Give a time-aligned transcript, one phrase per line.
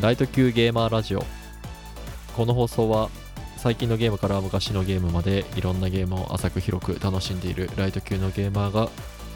[0.00, 1.24] ライト級ゲーマーラジオ。
[2.36, 3.10] この放送は
[3.56, 8.90] 最近のゲームから昔のゲームまでいろんなゲームを浅く広く楽しんでいるライト級のゲーマーが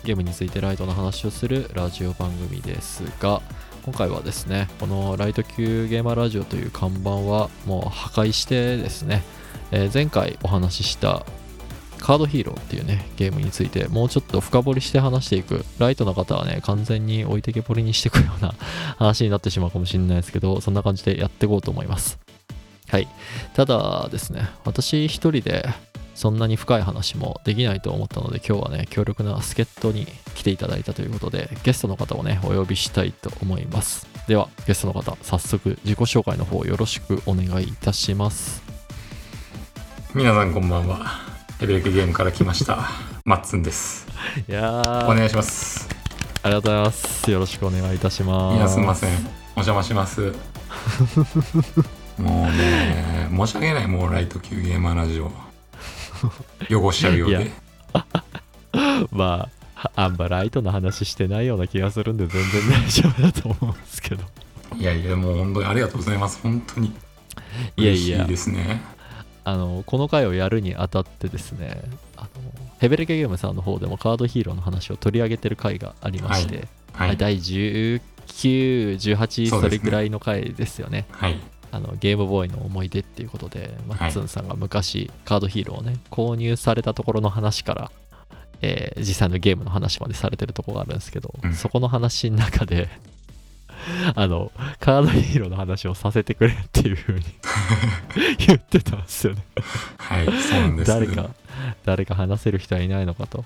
[0.05, 3.43] ゲームについてライトな話をするラジオ番組ですが
[3.85, 9.25] 今回はですねこのライト級ゲーマーラジオという看板はもう破壊してですね、
[9.73, 11.27] えー前回お話しした
[12.03, 15.65] カードヒーローっていうねゲームについてもうちょっと深掘りして話していく。
[15.79, 18.55] ライトの方はね完全に置いてけぼりにしていくような
[18.99, 22.19] 話になってしまうかもしれないですけどそんな感じでやっていこうと思います。
[22.89, 23.07] はい。
[23.55, 25.69] ただですね私一人で
[26.17, 34.09] そんなに深い話もできないと思ったので今日はね強力な助っ人に来ていただいたということでゲストの方をねお呼びしたいと思います。
[34.27, 38.61] ではゲストの方早速自己紹介の方よろしくお願いいたします。
[40.15, 41.32] 皆さんこんばんは。
[41.63, 42.89] ヘベレケゲームから来ました。
[43.25, 44.09] マッツンです。
[44.49, 45.05] いやー。
[45.05, 45.89] お願いします。
[46.43, 47.31] ありがとうございます。
[47.31, 48.57] よろしくお願いいたします。
[48.57, 49.11] いやすみません。
[49.55, 50.33] お邪魔します。
[52.19, 53.87] もうね申し訳ない。
[53.87, 55.31] もうライト級ゲーマーラジオ。
[56.69, 57.53] 汚しちゃうよう いで
[59.13, 64.25] まああんまライトの話してないような気がするんで全然大丈夫だと思うんですけど。
[64.77, 66.41] いやいやもう本当にありがとうございます。
[66.43, 66.93] 本当に。
[67.77, 68.83] いやいや嬉しいですね
[69.45, 71.81] あのこの回をやるにあたってですね
[72.17, 72.29] あの
[72.79, 77.17] ヘベレケゲームさんの方でもカードヒーローの話を取り上げてる回がありまして、はい。
[77.17, 81.07] 第1918それぐらいの回ですよね。
[81.13, 81.39] はい。
[81.71, 87.91] あのゲームボーイの思い出っていうことでマッツンさんが昔カードヒーローをね購入されたところの話から、
[88.61, 91.55] えー実際のゲームの話までされてるところがあるんですけど、うん。
[91.55, 92.89] そこの話の中で
[94.15, 97.25] あのカードヒーローの話をさせてくれっていう風に
[98.47, 99.45] 言ってたんですよね
[99.99, 101.31] はいそうなんです誰か
[101.85, 103.45] 誰か話せる人はいないのかと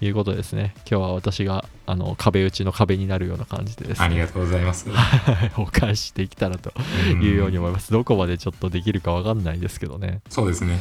[0.00, 6.72] いうことでですね今日は私があの壁打ちの壁になるような感じでですねありがとうございますはいお返ししていけたらと
[7.14, 7.92] んいうように思います。
[7.92, 10.20] どこまでちょっとできるかわかんないですけどね。
[10.28, 10.80] そうですね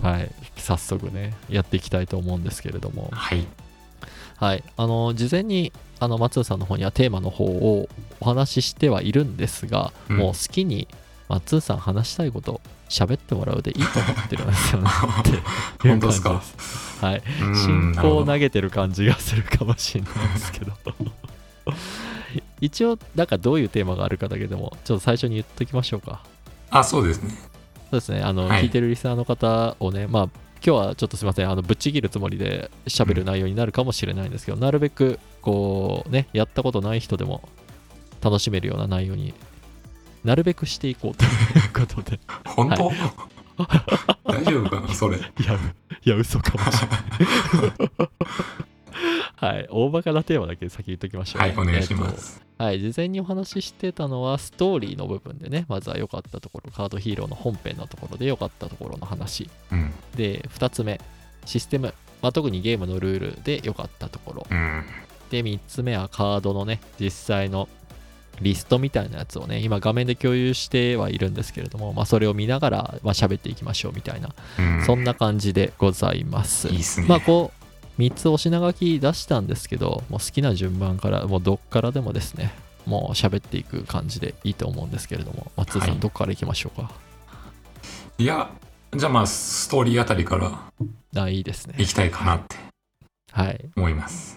[0.00, 0.30] はい。
[0.56, 3.08] 早速ね、やっていきたいと思うんですけれども。
[3.12, 3.46] はい
[4.42, 4.64] はい。
[4.76, 7.88] あの、事前に、あの、松尾さんの方にはテーマの方を
[8.18, 10.16] お話ししてはいるんですが、うん。
[10.16, 10.88] もう好きに
[11.28, 14.90] 松尾さん話したいこと喋ってもらうでいいと思ってるんですよね。
[15.20, 15.42] っていう
[15.90, 17.04] 本当ですです。
[17.04, 17.22] はい。
[17.40, 20.72] うん進行を投げてる感じがするかもしれないですけど。
[22.60, 26.20] 一応なんかどういうテーマがあるかだけでもちょっと最初に言っときましょうか。
[26.68, 27.30] あそうですね。
[27.92, 28.22] そうですね。
[28.22, 28.64] あの、はい。
[28.64, 30.28] 聞いてるリスナーの方をねまあ
[30.64, 31.50] 今日はちょっとすいません。
[31.50, 37.48] あのぶっちぎるつもりで喋る内容になるかもしれないんですけど、なるべくこうねやったことない人でも
[38.22, 39.34] 楽しめるような内容に
[40.24, 41.28] なるべくしていこうとい
[41.82, 42.20] うことで。
[42.46, 42.92] 本当、
[44.24, 45.16] 大丈夫かなそれ。
[45.16, 45.58] いや、
[46.04, 48.08] いや、嘘かもしれない。
[49.42, 59.50] はい、大バカなテーマだけ先言っときましょう、はいお願いします、とはい、事前にお話ししてたのは、ストーリーの部分でね、まずは良かったところ、カードヒーローの本編のところで良かったところの話。
[59.72, 59.92] うん。
[60.14, 61.00] で、2つ目、
[61.44, 61.92] システム。
[62.22, 64.46] まあ、特にゲームのルールで良かったところ。
[64.48, 64.84] うん。
[65.30, 67.68] で、3つ目はカードのね、実際の
[68.40, 74.84] リストみたいなやつをね、今画面で共有してはいるんですけれども、まあ、それを見ながら、まあ、喋っていきましょうみたいな、うん。
[74.84, 76.68] そんな感じでございます。
[76.68, 77.06] いいっすね。
[77.08, 77.61] まあこう
[77.98, 82.52] 3つお品書き出したんですけどもう好きな順番からもうどっからでもですね
[82.86, 85.98] もう喋っていく感じでいいと思うんですけれども松井さん、はい。
[86.00, 86.90] どっから行きましょうか？
[88.18, 88.50] いや
[88.96, 91.74] じゃあまあストーリーあたりからあいいですね。
[91.78, 92.56] 行きたいかなって
[93.30, 93.70] はい。
[93.76, 94.36] 思います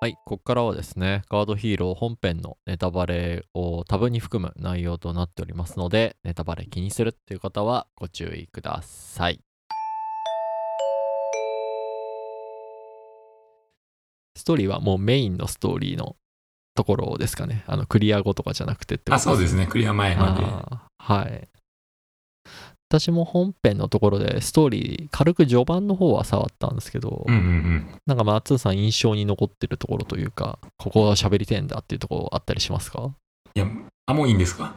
[0.00, 9.40] はいここからはですねカードヒーロー本編のネタバレを多分に含む内容となっておりますのでネタバレ気にするっていう方はご注意ください。
[14.36, 16.14] ストーリーはもうメインのストーリーの
[16.76, 17.64] ところですかね。
[17.66, 19.66] あのクリア後とかじゃなくてってことあそうですね。
[19.66, 20.44] クリア前まで。
[20.96, 21.48] はい。
[22.90, 27.86] 私も本編のところでストーリー軽く序盤の方は触ったんですけど、うんうんうん。
[28.06, 33.10] なんか松尾さん印象に残ってるところというかここは喋りてえんだっていうところあったりしますか？
[33.54, 33.66] いや
[34.06, 34.74] あもういいんですか？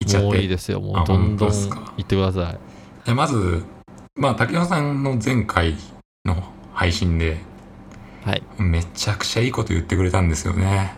[0.00, 0.26] 行っちゃって。
[0.28, 1.58] もういいですよもあうどんどん言
[2.02, 2.54] ってください。
[2.54, 2.56] い
[3.06, 3.62] やまず
[4.14, 5.74] まあ竹雄さんの前回
[6.24, 6.42] の
[6.72, 7.38] 配信で
[8.24, 8.42] はい。
[8.58, 10.94] めちゃくちゃいいこと言ってくれたんですよね、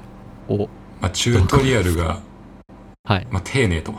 [0.48, 0.68] お。
[1.00, 2.20] まあ、チュートリアルが、
[3.04, 3.26] はい。
[3.30, 3.94] まあ、丁寧と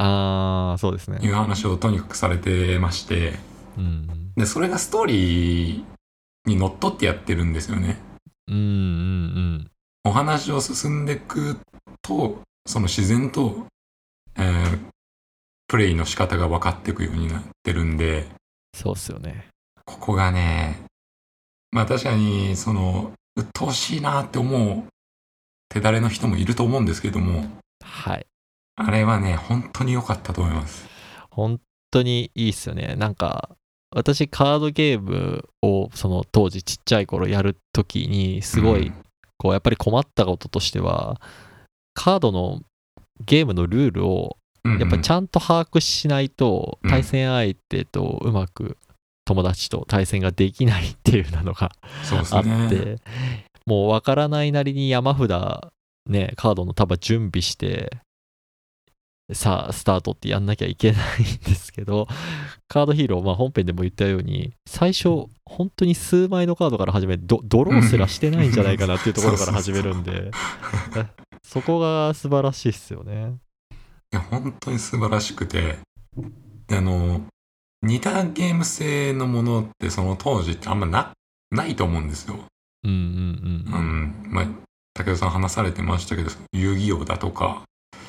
[0.00, 1.18] ああそうですね。
[1.20, 3.34] いう話をとにかくされてまして。
[3.76, 4.32] うん。
[4.36, 5.84] でそれがストーリー
[6.46, 7.98] にのっとってやってるんですよね。
[8.46, 9.70] うんうんうん。
[10.04, 11.58] お話を進んでいく
[12.00, 13.66] とその自然と、
[14.36, 14.78] えー
[15.70, 18.26] プレイの仕方が分かっていくようになってるんで。
[18.74, 19.48] そうっすよね。
[19.84, 20.78] ここがね
[21.70, 24.84] まあ確かにその鬱陶しいなって思う
[25.68, 27.44] 手だれの人もいると思うんですけども、
[27.84, 28.26] はい。
[28.80, 30.86] あれはね、本当に良かったと思います。
[31.30, 31.60] 本
[31.90, 32.94] 当にいいっすよね。
[32.96, 33.50] なんか、
[33.90, 38.94] 私カードゲームをその当時ちっちゃい頃やるときにすごいうん
[39.38, 41.20] こうやっぱり困ったこととしては
[41.94, 42.60] カードの
[43.24, 48.76] ゲームのルールをやっぱちんゃんと把握しないとうん対戦相手とうまく
[49.24, 51.70] 友達と対戦ができないっていうのが
[52.32, 52.68] あっね。
[52.68, 52.96] て
[53.64, 55.30] もうわからないなりに山札
[56.06, 57.90] ねカードの束準備して
[59.32, 62.08] さあスタートってやんなきゃいけないんですけど
[62.66, 70.30] カードヒーロー、まあ、本編でも言ったように最初本当に数枚のカードから始めドドローすらしてないんじゃないかなっていうところから始めるんで
[71.48, 73.36] そこが素晴らしいっすよね。
[74.12, 75.78] いや、本当に素晴らしくて、
[76.66, 77.22] であの、
[77.82, 81.12] 似たゲーム性のものってその当時ってあんまな、
[81.50, 82.36] ないと思うんですよ。
[82.84, 84.28] うんうんううん。
[84.28, 84.32] ん。
[84.32, 84.46] まあ、
[84.94, 87.62] 武田さん話されてましたけど、遊戯王だとか、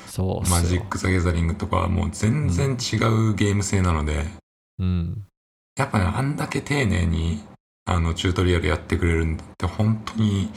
[0.09, 4.25] そうマジック・ザ・ギャザリングとかはもう全然違うゲーム性なので、
[4.79, 5.25] うん。
[5.77, 7.43] やっぱね、あんだけ丁寧に、
[7.85, 10.51] あの、チュートリアルやってくれるんだって、本当に、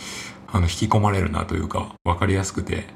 [0.49, 2.87] あの、引き込まれるなというか、わかりやすくて、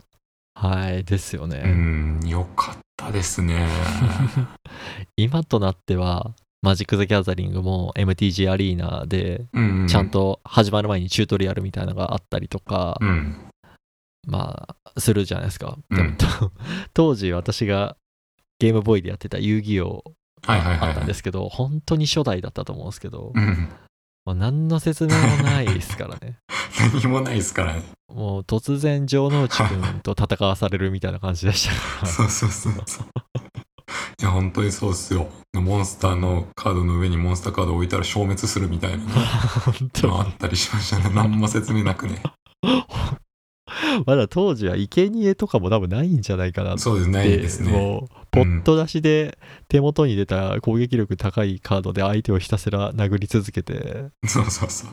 [0.54, 1.62] はい、ですよね。
[1.64, 3.68] うん、よかったですね。
[5.16, 6.32] 今となっては、
[6.62, 9.44] マジック・ザ・ギャザリングも MTG アリーナで、
[9.88, 10.10] ちゃん。
[10.10, 13.36] と始まる前にチュートリアルみたいなのがあったりとか、うん。
[14.26, 15.76] まあ、するじゃないですか。
[15.90, 16.16] うん
[16.94, 17.96] 当時私が
[18.58, 20.02] ゲームボーイでやってた遊戯王
[20.46, 23.68] あったんですけど、本当に初代だったと思うんですけど、うん。
[24.24, 26.38] まあ、何の説明もないですからね。
[26.92, 27.82] 何もないですからね。
[28.12, 31.68] もう突然、城之内くんと戦わされるみたいな感じでし
[32.00, 32.06] た。
[32.06, 33.06] そうそうそうそう。
[34.20, 35.28] いや、本当にそうっすよ。
[35.52, 41.10] モンスターのカードの上にモンスターカードを置いたら消滅するみたいな本当あったりしましたね。
[41.14, 42.22] 何も説明なくね。
[44.06, 47.70] まだ当時は生贄とかも多分ないんじゃないかなってそうです、ないですね。
[47.70, 49.38] もうポット出しで
[49.68, 54.90] 手元に出た攻撃力高いカードで相手をひたすら殴り続けて そうそうそう。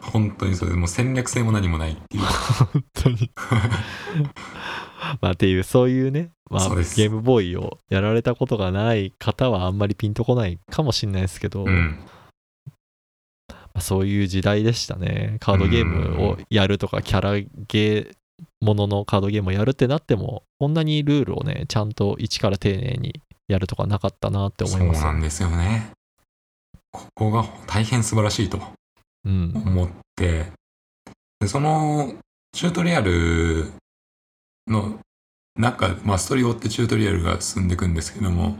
[0.00, 0.78] 本当にそうです。
[0.78, 2.22] もう戦略性も何もないっていう。
[2.22, 3.30] 本当に
[5.20, 11.98] まあっていうそういうね、まあ、ゲームボーイをやられたことがない方はあんまりピンとこないかもしれないですけど、うん。
[13.74, 15.36] まあそういう時代でしたね。
[15.40, 18.14] カードゲームをやるとかキャラゲー
[18.60, 25.00] もののカードゲームをやるってなってもこんなにルールをねちゃんと一から丁寧にやるとかなかったなって思います。
[25.00, 25.90] そうなんですよね。
[26.92, 28.60] ここが大変素晴らしいと
[29.24, 29.52] うん。
[29.54, 30.46] 思って、
[31.40, 32.14] でその
[32.52, 33.72] チュートリアル
[34.68, 35.00] の
[35.56, 38.56] 中、まあ、ストーリーを追ってチュートリアルが進んでいくんですけども、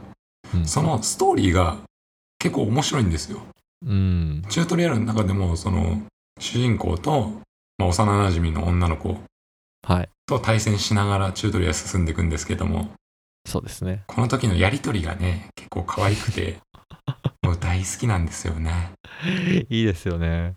[0.53, 0.67] うん。
[0.67, 1.79] そのストーリーが
[2.39, 3.41] 結構面白いんですよ。
[3.87, 6.03] うんチュートリアルの中でも、その
[6.39, 7.33] 主人公と、
[7.79, 9.19] まあ、幼馴染の女の子
[9.87, 12.93] はいと対戦しながらチュートリアル進んでいくんですけども、
[13.47, 16.59] そうですねこの時のやりとりがね、結構可愛くて、
[17.43, 18.93] もう大好きなんですよね。
[19.69, 20.57] いいですよね。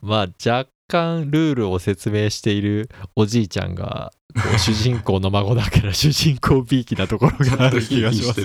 [0.00, 4.12] まあ若干ルールを説明しているおじいちゃんが
[4.58, 8.42] 主人公の孫だから 主人公びいきなところがある気がします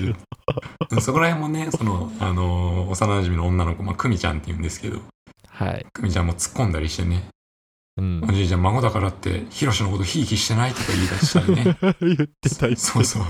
[1.01, 5.00] そこら辺もね、その、あのー幼馴染の女の子、まあ、久美ちゃんって言うんですけど、
[5.47, 5.86] はい。
[5.94, 7.27] 久美ちゃんも突っ込んだりしてね、
[7.97, 8.31] うんお。
[8.33, 11.78] じいちゃん孫だからって、ヒロシのことひいひいしてないとか言い出したりね。
[12.02, 13.23] 言ってたそうそう。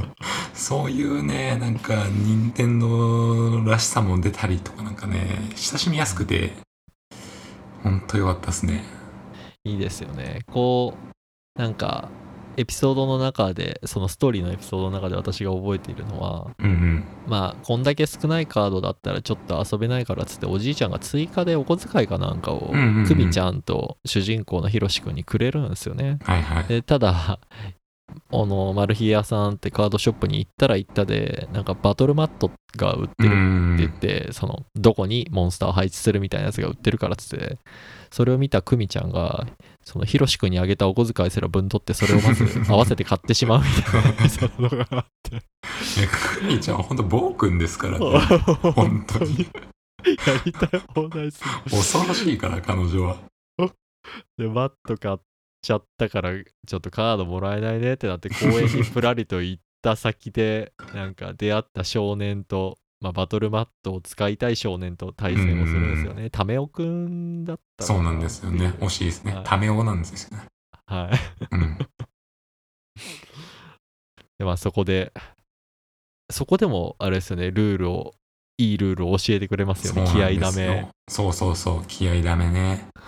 [0.53, 6.53] そういうね、なんか、任天堂らしさも出たりとかなんかね、親しみやすくて、
[7.83, 8.98] ほんとよかったですね。
[9.65, 10.41] いいですよね。
[10.47, 10.93] こ
[11.57, 12.09] う、なんか、
[12.57, 17.03] エピソードの中で、そのストーリーのエピソードの中で私が覚えているのは、うんうん。
[17.25, 22.73] まあ、こんだけ少ないカードだったらちょっと遊べないからっつって、おじいちゃんが追加でお小遣いかなんかを
[23.07, 26.19] クミちゃんと主人公のヒロシ君にくれるんですよね。
[26.23, 26.63] はいはい。
[26.65, 27.39] でただ
[28.31, 37.57] あのマルヒ屋さんってカードショップに行ったら行ったでなんかバトルマットが売ってうるってん言って、そのどこにモンスターを配置するみたいなやつが売ってるからっつって
[38.11, 39.47] それを見たクミちゃんが
[39.83, 45.41] そのヒロシ君にあげたお小遣いすら分取ってそれをまず合わせて買ってしまうみたいなエピソードがあってね
[46.39, 48.05] クミちゃんはほんと暴君ですからね。
[48.75, 49.47] 本当に。
[50.05, 53.17] やりたい放題する恐ろしいから、彼女は。
[54.37, 55.17] でマット買っ
[55.61, 66.29] ちゃったからちょっとカードもらえないねってなって公園にプラリと行った先でなんか出会った少年と、まあ、バトルマットを使いたい少年と対戦をするんですよね。
[66.29, 68.73] タメオくんだったかそうなんですよね。
[68.79, 69.41] 惜しいですねは。
[69.41, 70.45] いタメオなんですよね。
[70.85, 71.55] はい。
[71.55, 71.77] うん。
[74.37, 75.13] でまあそこで
[76.31, 78.13] そこでもあれですよねルールを
[78.59, 80.89] いいルールを教えてくれますよね気合ダメ。
[81.07, 82.89] そうそうそう、気合ダメね。
[82.97, 83.01] い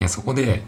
[0.00, 0.62] や、そこで、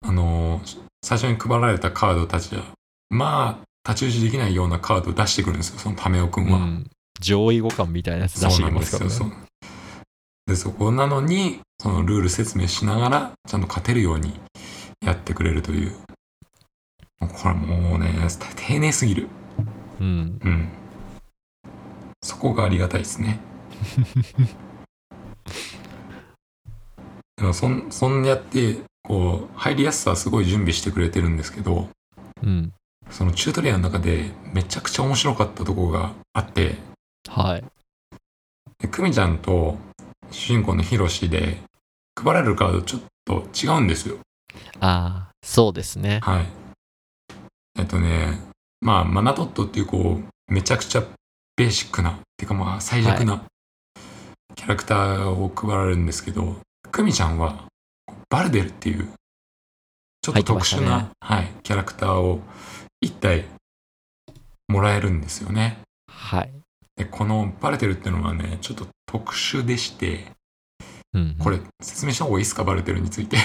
[0.00, 2.64] あのー最初に配られたカードたちは、
[3.10, 6.56] まあ、太刀打ちできないようなカードを出してくるんですよ、そのタメオくんは。
[6.56, 9.10] うん、上位互換みたいなやつ出してきますからね。
[9.10, 9.44] そうなんですよ。
[9.44, 9.54] そう
[10.46, 14.38] で、そこなのに、そのルール説明しながら、ちゃんと勝てるように
[15.04, 15.92] やってくれるという。
[17.20, 18.12] これもうね、
[18.56, 19.28] 丁寧すぎる。
[20.00, 20.38] うん。
[20.42, 20.68] うん。
[22.22, 23.40] そこがありがたいですね。
[27.36, 31.88] でもそん、そんやって、こう、入りやすさはすごい準備してくれてるんですけど、
[32.42, 32.72] うん。
[33.10, 36.76] そのチュートリアルの中でめちゃくちゃ面白かったところがあって、
[37.28, 37.64] はい。
[38.78, 39.78] でクミちゃんと
[40.30, 41.58] 主人公のヒロシで
[42.16, 44.18] 配られるカードちょっと違うんですよ。
[44.80, 46.20] ああ、そうですね。
[46.22, 46.46] はい。
[47.78, 48.38] えっとね、
[48.80, 51.02] まあ、マナトットっていうこう、めちゃくちゃ
[51.56, 53.44] ベーシックな、っていうかまあ、最弱な
[54.54, 56.56] キャラクターを配られるんですけど、
[56.92, 57.64] クミちゃんは、
[58.28, 59.08] バルデルっていう、
[60.22, 62.40] ちょっと特殊な、入ってまはい、キャラクターを
[63.00, 63.46] 一体
[64.68, 65.78] もらえるんですよね。
[66.08, 66.52] はい。
[66.96, 70.32] で、このバルデルっていうのはね、ちょっと特殊でして、
[71.12, 71.36] うん。
[71.38, 73.36] これ説明した方がいいですか、バルデルについて。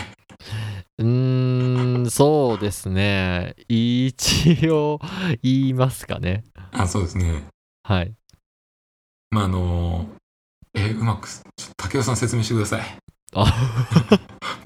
[0.97, 3.55] うーん、そうですね。
[3.67, 4.99] 一応
[5.41, 6.43] 言いますかね。
[6.71, 7.43] あ、そうですね。
[7.83, 8.13] はい。
[9.31, 10.07] まあ、あの、
[10.73, 12.81] え、うまく、ちょっと竹雄さん説明してください。
[13.33, 13.45] あ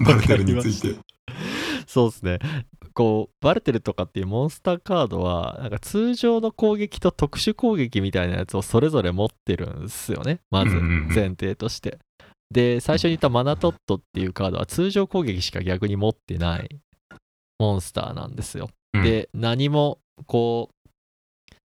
[0.00, 0.98] バルテルについて。
[1.86, 2.38] そうですね。
[2.94, 10.40] こう、バルテルとかっていうモンスターカードは、なんか通常の攻撃と特殊攻撃みたいなやつをそれぞれ持ってるんですよね。
[10.50, 11.98] まず前提として。
[12.50, 16.68] で、最初に言ったマナトットっていうカードは通常攻撃しか逆に持ってない
[17.58, 18.70] モンスターなんですよ。
[18.94, 20.83] うんで、何もこう、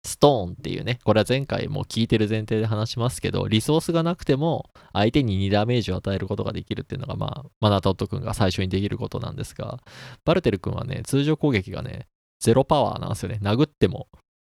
[0.06, 9.80] ストーンっていうね、これは前回も聞いてる前提で話しますけど、リソースがなくても相手に2ダメージを与えることができるっていうのが、まあ、マナトット君が最初にできることなんですが、
[10.25, 12.06] バルテル君はね、通常攻撃がね、
[12.40, 13.38] ゼロパワーなんですよね。
[13.42, 14.08] 殴っても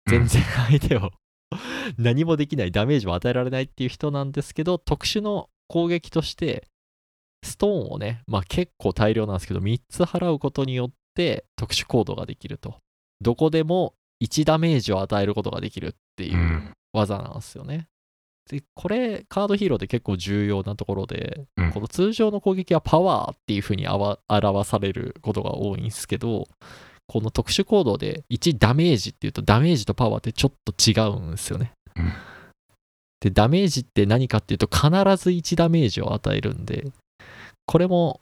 [0.08, 1.10] 全然相手を
[1.98, 6.66] 何もできない、ダメージも与えられないっていう人なんですけど、特殊の攻撃として、
[7.44, 12.76] ストーンをね、まあ結構大量なんですけど、3つ払うことによって特殊行動ができると。
[13.20, 17.86] どこでも1ダメージを与えることができるっていううん技なんですよね。
[18.50, 24.18] で、これ、カードヒーローで結構重要なところで、うんこの通常の攻撃はパワーっていう風に表
[24.64, 26.46] されることが多いんですけど、
[27.06, 31.72] この特殊行動で1ダメージっていうとダメージとパワーってちょっと違うんですよね。
[31.96, 32.12] うん
[33.22, 36.90] で、ダメージって何かっていうと必ず1ダメージを与えるんで、
[37.66, 38.20] これも、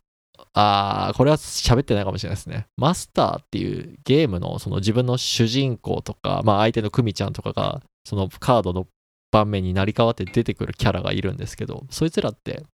[0.52, 2.66] あーこれは喋ってないかもしれないですね。
[2.76, 8.86] マスターっていうゲームのその自分の主人公とか、まあ相手のクミちゃんとかが、そのカードの
[9.30, 12.64] 盤面に成り代わって出てくるキャラがいるんですけど、そいつらって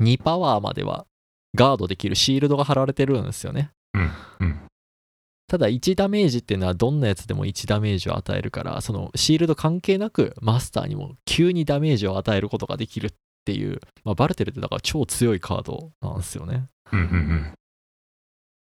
[0.00, 1.06] 2パワーまでは
[1.54, 3.70] ガードできるシールドが貼られてるんですよね。
[3.94, 4.10] うん。
[4.40, 4.60] うん。
[5.48, 13.10] ただ1ダメージっていうのはどんなやつでも1ダメージを与えるからそのシールド関係なくマスターにも急にダメージを与えることができるっ
[13.44, 17.00] ていう、まあ、バルテルってだから超強いカードなんですよねっうん。
[17.00, 17.06] うん。
[17.06, 17.52] うん。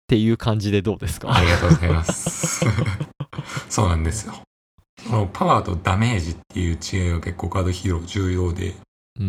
[0.09, 1.35] ていう感じでどうですか？
[1.35, 2.65] ありがとうございます。
[3.69, 4.35] そうなんですよ。
[5.09, 8.75] このパワーとダメージっていう違いが結構カードヒーロー重要で、
[9.19, 9.27] うんう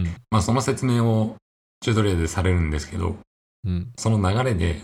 [0.00, 1.36] んまあその説明を
[1.80, 3.16] チュートリアルでされるんですけど、
[3.64, 4.80] うんうんその流れで、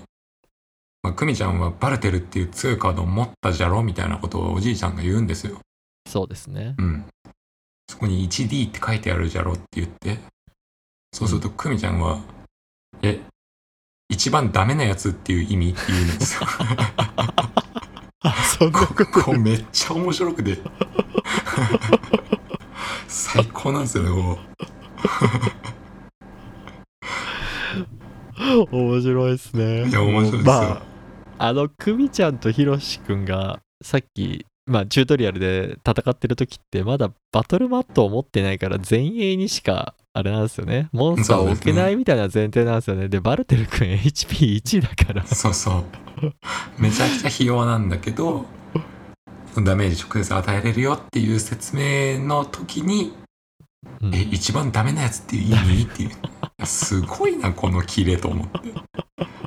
[1.02, 5.60] まあ、クミちゃんはバルテルっていう強いカードを持ったじゃろみたいなことをおじいちゃんが言うんですよ。
[6.08, 7.04] そうですねうん。
[7.88, 10.18] そこに 1D って書いてあるじゃろって言って、
[11.12, 12.35] そうするとクミちゃんは、え、
[14.08, 16.48] 一番ダメなやつっていう意味って言うんですよ。
[18.20, 20.58] あそんなことこうめっちゃ面白くて。
[23.08, 24.38] 最高なんですよね、も
[28.70, 29.88] 面白いですねう。
[29.88, 30.42] いや、面白いですよ。
[30.44, 30.96] まあ
[31.38, 45.84] あのクミちゃんとヒロシ君がさっきまあチュートリアルで戦ってる時ってまだバトルマットを持ってないから前衛にしかあれなんですよねモンスターを置けないみたいな前提なんですよねでバルテル君 HP1 だからそうそう。
[46.78, 48.46] めちゃくちゃひ弱なんだけど、
[49.62, 53.12] ダメージ直接与えれるよっていう説明の時に、
[54.00, 55.82] うんえ、一番ダメなやつっていう意味？
[55.84, 56.66] っていう。
[56.66, 58.72] すごいな、このキレと思って。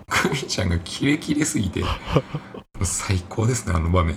[0.07, 1.83] クミちゃんがキレキレすぎて、
[2.83, 4.15] 最高ですね、あの場面。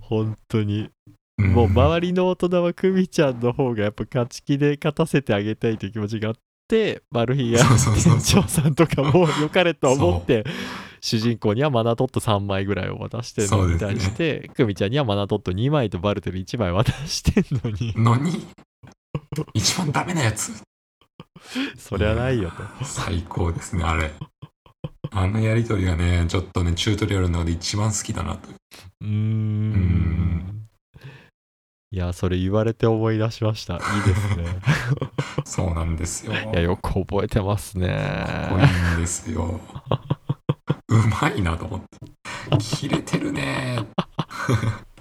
[0.00, 0.90] 本当にん
[1.38, 6.34] もう周りの大人はクミちゃんの方がやっぱ勝ち気で勝たせてあげたいという気持ちがあっ
[6.68, 10.44] てマルヒや店長さんとかも良かれと思って
[11.04, 18.46] 主人公にはマナトット3枚ぐらいを渡してるのに対して、クミちゃんにはマナトット2枚とバルテル1枚渡してんのにのに、
[19.52, 20.62] 一番ダメなやつ？
[21.76, 24.12] そりゃないよと最高ですね、あれ。
[25.10, 28.48] あのやりとりがね、ちょっとね、チュートリアルの中で一番好きだなと。
[29.02, 30.53] うーん。
[31.94, 33.74] いや、それ言われて思い出しました。
[33.74, 34.46] いいですね。
[35.46, 36.32] そうなんですよ。
[36.32, 37.86] いや、よく覚えてますね。
[38.26, 39.60] かっこいいんですよ。
[40.88, 41.86] うまいなと思って。
[42.58, 43.78] 切れてるね。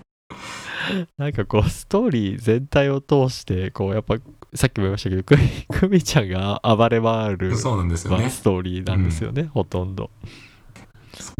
[1.18, 4.18] なんかこう、ストーリー全体を通して、こう、やっぱ、
[4.54, 8.30] さっきも言いましたけど、くみくみちゃんが暴れ回る、そうなんですよまあね。
[8.30, 10.12] ストーリーなんですよね、ほとんど。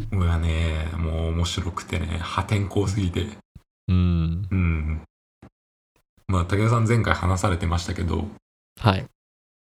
[0.10, 3.28] これはね、もう面白くてね、破天荒すぎて。
[3.88, 4.48] うん。
[4.50, 5.02] うん。
[6.34, 8.26] まあ、武田さん前回話されてましたけど、
[8.82, 9.06] はい。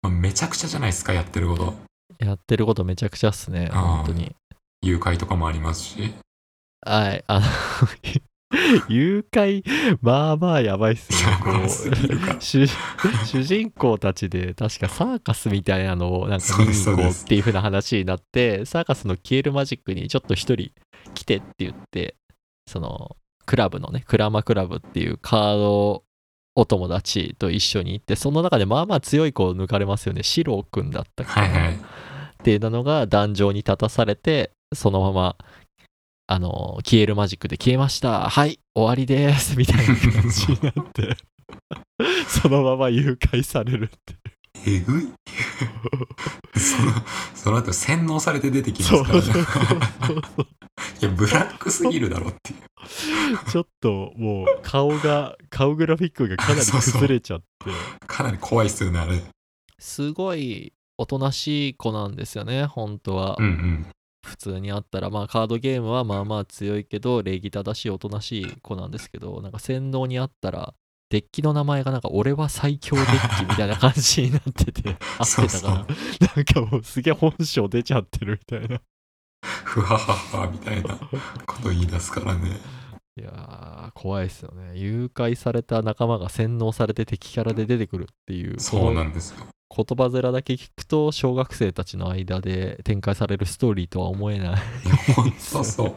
[0.02, 1.74] まあ、めちゃくちゃじゃないですか、やってること。
[2.20, 4.34] やってることめちゃくちゃっすね、あー本当に。
[4.82, 6.14] 誘拐とかもありますし。
[6.80, 7.24] はい。
[7.28, 7.46] あの、
[8.88, 9.64] 誘拐、
[10.02, 11.38] まあまあやばいっすよね。
[11.44, 12.66] こやばすぎるからう主
[13.26, 20.72] 主人公たちで確かサーカスみたいなのをなんか見に行こうっていう風な話になって、サーカスの消えるマジックにちょっと一人
[21.14, 22.16] 来てって言って、
[22.66, 26.04] そのクラブのね、クラマクラブっていうカード
[26.56, 30.24] お友達と一緒に行って、その中でまあまあ強い子を抜かれますよね。
[30.24, 31.74] シローくんだったっけなはいはい。
[31.74, 35.36] っていうのが壇上に立たされてそのまま
[36.28, 41.18] あの消えるマジックで消えましたはい終わりですみたいな感じになって
[42.28, 44.16] そのまま誘拐されるって
[44.66, 45.10] えぐい
[46.58, 46.92] その、
[47.34, 49.22] その後洗脳されて出てきますからね。
[51.02, 53.50] いや、ブラックすぎるだろっていう。
[53.50, 57.46] ちょっともう顔が顔グラフィックがかなり崩れちゃって
[58.08, 59.22] かなり怖いっすよね、あれ。
[59.80, 63.86] すごいおとなしい子なんですよね本当は、うんうん。
[64.24, 70.76] 普通にあったらまあカードゲームはまあまあ強いけど礼儀正しいおとなしい子なんですけどなんか洗脳にあったら
[71.12, 75.74] デッキの名前がなんか俺は最強デッキみたいな感じになってて 合ってたから
[76.36, 78.82] なんかもうすげえ本性出ちゃってるみたいな
[79.66, 80.96] ふはははみたいな
[81.46, 82.60] こと言い出すからね。
[83.18, 89.40] いやー怖いですよね誘拐された仲間が洗脳されて敵キャラで出てくるっていうそうなこんですよ。
[89.42, 94.60] の言葉面だけ聞くと小学生たちの間で展開されるストーリーとは思えないいや、
[95.14, 95.96] ほんとそう。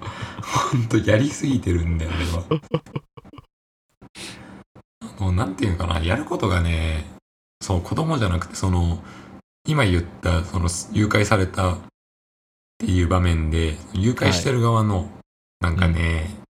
[0.70, 2.10] ほんとやりすぎてるんだよ、
[2.50, 2.54] あ
[5.32, 5.40] れは。
[5.40, 7.04] あの、なんていうのかな、やることがね、
[7.60, 9.02] そう、子供じゃなくて、その、
[9.66, 11.78] 今言った、その、誘拐されたっ
[12.78, 15.08] ていう場面で、誘拐してる側の、
[15.60, 16.44] なんかね、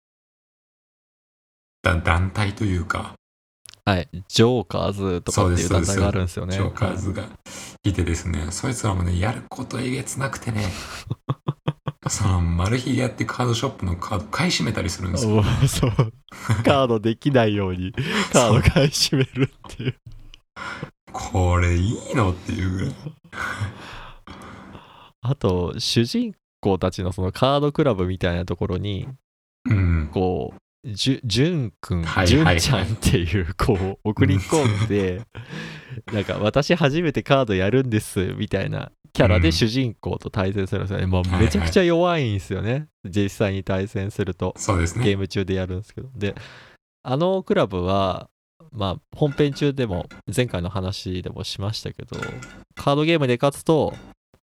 [1.82, 3.14] だ団体というか、
[3.84, 7.24] はいジョーカーズとかっていうそうです団体があるんですよねジョーカーズが
[7.82, 10.68] いてですね、そいつらもね、やることえげつなくてね、
[12.08, 15.36] その、マルヒゲやってカードショップのカード買い占めたりするんですよ。
[15.36, 16.12] おーそう
[16.64, 17.92] カードできないように
[18.32, 19.94] カード買い占めるっていう
[21.12, 22.92] これいいのっていうぐらい。
[25.24, 29.08] あと主人公たちのそのカードクラブみたいなところに
[29.66, 30.08] うん。
[30.12, 35.22] こうじゅんくんはいじゅんはいちゃんっていう子を送り込んで
[36.12, 39.42] なんか私初めてカードやるんですみたいなキャラうん。
[39.42, 41.44] で主人公と対戦するんですよね、まあはいはい。
[41.44, 42.88] めちゃくちゃ弱いんですよね。
[43.04, 44.54] 実際に対戦すると。
[44.56, 45.04] そうですね。
[45.04, 46.08] ゲーム中でやるんですけど。
[46.14, 46.34] で
[47.04, 48.28] あのクラブは
[48.70, 52.16] まあ本編中でも前回の話でもしましたけど
[52.76, 53.94] カードゲームで勝つと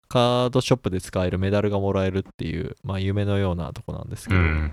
[0.09, 4.73] カードショップで使えるメダルがもらえるっていう、まあ、夢のようなとこなんですけど、うん。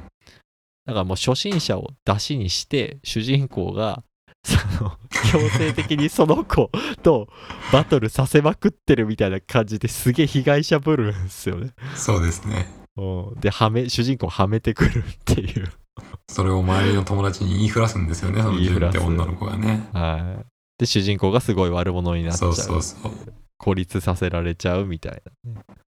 [0.85, 4.03] だからもう初心者を出しにして主人公が
[4.45, 4.91] その
[5.31, 6.69] 強制的にその子
[7.01, 7.27] と
[7.73, 11.71] バトルさせまくってるみたいな感じですげえ被害者ぶるんですよね。
[11.95, 12.67] そうですね。
[12.97, 15.71] うんではめ主人公をはめてくるっていう。
[16.27, 19.87] それを周りの友達に言いふらすんですよね、その言いふらす純って女の子がね。
[19.93, 20.45] はい、
[20.77, 23.11] で主人公がすごい悪者になっちゃそううそうそう。
[23.57, 25.21] 孤立させられちゃうみたい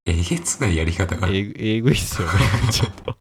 [0.07, 1.33] えげつないやり方がな。
[1.33, 2.35] えぐえぐいっすよね
[2.73, 3.17] ちょっと。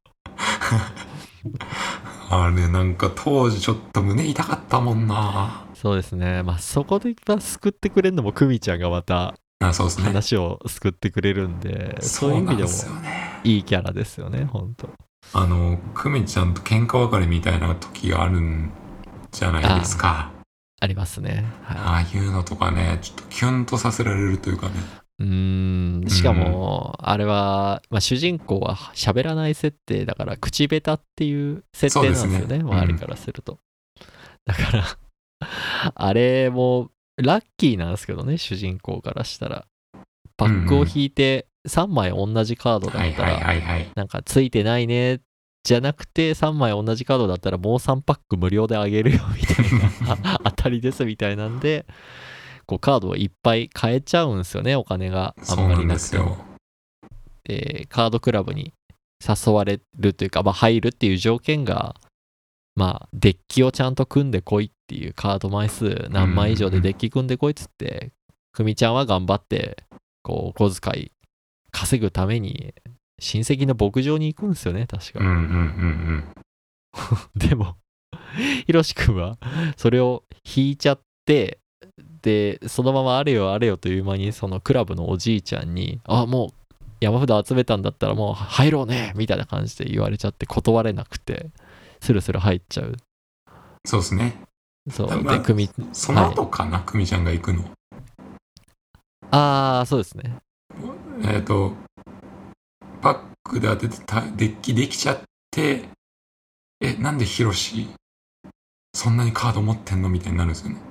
[2.29, 5.65] あれなんか当時ちょっと胸痛かったもんな。
[5.73, 6.43] そうですね。
[6.43, 10.03] まあそこでまあ救ってくれるのもクミちゃんがまたあ、そうですね。
[10.05, 12.69] 話を救ってくれるんで、そういう意味でも。
[13.43, 14.89] いいキャラですよね、本当
[15.33, 18.71] あの、クミちゃんと喧嘩別れみたいな時があるん
[19.31, 20.31] じゃないですか。
[20.79, 21.45] ありますね。
[21.63, 24.73] はああいうのとかね、ちょっとキュンとさせられるというかね。
[25.19, 33.57] しかも、あれは、まあ、主人公は喋らない設定だから、口下手っていう設定なんですよね、ね周りからすると。
[34.45, 34.83] だから、
[35.95, 39.65] あれもラッキーなんですけどね、主人公からしたら。
[40.37, 43.55] パックを引いて3枚同じカードだったら。
[43.95, 45.21] なんかついてないね
[45.63, 49.65] じゃなくて3枚同じカードだったらもう3パック無料であげるよみたい
[50.07, 51.85] な あ当たりですみたいなんで
[52.67, 55.33] こうカードをいっぱい買えちゃうんですよねお金が。
[55.49, 56.37] あんまりそうなくてもですよ。
[57.45, 58.73] でカードクラブに
[59.25, 61.95] 誘われるというか、まあ、入るっていう条件が
[62.75, 68.11] まあデッキをちゃんと組んでこいっていうカード枚数何枚以上でデッキ組んでこいっつって
[68.53, 69.83] 久美ちゃんは頑張って
[70.21, 71.11] こうお小遣い
[71.71, 72.73] 稼ぐために
[73.19, 76.23] 親戚の牧場に行くんですよね確か、うんうんうん
[77.35, 77.77] でも
[78.65, 79.37] ひろしくんは
[79.77, 81.59] それを引いちゃって
[82.21, 86.49] でそのままあれよあれよという間にそのクラブのおじいちゃんに「あもう
[86.99, 91.51] 山札集めたんだったらもう入ろうね」みたいな感じで言われちゃって断れなくて
[92.01, 92.95] スルスル入っちゃう
[93.85, 94.41] そうですね。
[94.91, 97.63] そうまあで組その後かな、久美ちゃんが行くの。
[99.31, 100.37] ああそうですね
[101.23, 101.73] えっ、と、
[103.01, 105.89] パックで当ててたデッキできちゃって、
[106.81, 107.89] え、なんでヒロシ、
[108.93, 110.09] そんなにカード持ってんの？
[110.09, 110.86] みたいになるんですよね。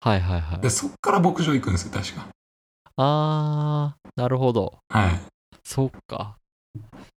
[0.00, 2.26] はいはいはいで、そっから牧場行くんですよ、確か。
[2.96, 5.20] あーなるほどはい。
[5.62, 6.36] そっか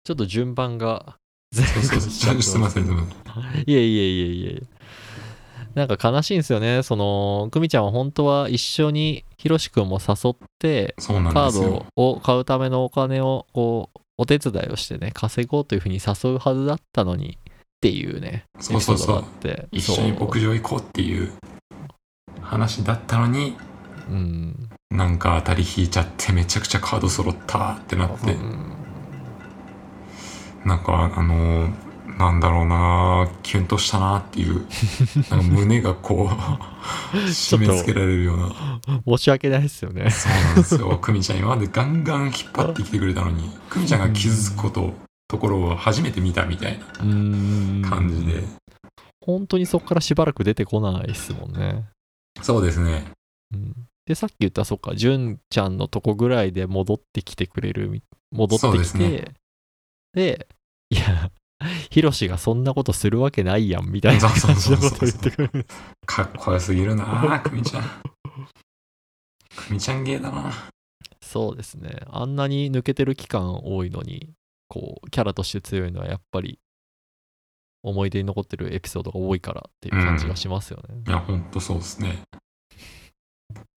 [0.03, 1.15] ちょっと順番が
[1.51, 3.63] 全そうそうすいません、すいません。
[3.65, 4.63] いえいえいえいえ。
[5.75, 6.83] なんか悲しいんですよね。
[6.83, 11.85] その、久美ちゃんは本当は一緒にひろしくんも誘って、そうなんカーですよ。
[11.95, 19.67] ドを買うためのお金を、こう、お手伝いをしてね、稼ごうというふうに誘うはずだったのにっていうね、そうそうそうエピソードがあって。
[19.71, 21.31] 一緒に牧場行こうっていう
[22.51, 23.55] 話だったのに、
[24.07, 24.69] そううん。
[24.91, 28.73] なんか当たり引いちゃってめちゃくちゃカード揃ったってなって、うん。
[30.65, 34.67] なんかあのーなんだろうなキュンとしたなっていう
[35.31, 38.79] なんか胸がこう締め付けられるような。
[39.07, 40.09] 申し訳ないですよね。
[40.11, 40.97] そうなんですよ。
[41.01, 44.93] 久美ちゃん今までガンガン引っ張ってきてくれたのに久美ちゃんが傷つくこと
[45.27, 47.81] ところを初めて見たみたいなうん。
[47.89, 48.43] 感じで、
[49.25, 51.85] 本当にそこからしばらく出てこないですもんね。
[52.41, 53.11] そうですね。
[53.53, 53.73] うん。
[54.05, 58.01] で、さっき言った、そっか、純ちゃんのとこぐらいで戻ってきてくれるみ、
[58.31, 59.33] 戻ってきて、すね。
[60.13, 60.47] で、
[60.89, 61.31] いや、
[61.89, 65.65] ヒロシがそんなことするわけないやん、みたいな感じのこと言ってくる。
[66.05, 67.83] かっこよすぎるな久美ちゃん。
[69.55, 70.51] 久美ちゃん芸だな。
[71.21, 72.01] そうですね。
[72.07, 74.33] あんなに抜けてる期間多いのに、
[74.67, 76.59] こう、キャラとして強いのはやっぱり、
[77.83, 81.01] 思い出に残ってるエピソードが多いからっていう感じがしますよね。
[81.07, 82.21] いやほんとそうですね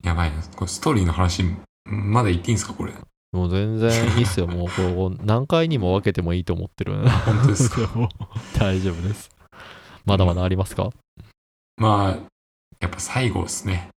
[0.05, 1.43] やばいなこれストーリーの話
[1.87, 2.93] まだ言っていいんですかこれ？
[3.33, 4.47] もう全然いいっすよ。
[4.49, 6.95] もう、こう、何回にも分けてもいいと思ってる。
[7.09, 7.81] 本当ですか？
[8.61, 9.29] 大丈夫です。
[10.05, 10.91] まだまだありますか？
[11.77, 12.11] まあ
[12.81, 13.89] やっぱ最後ですね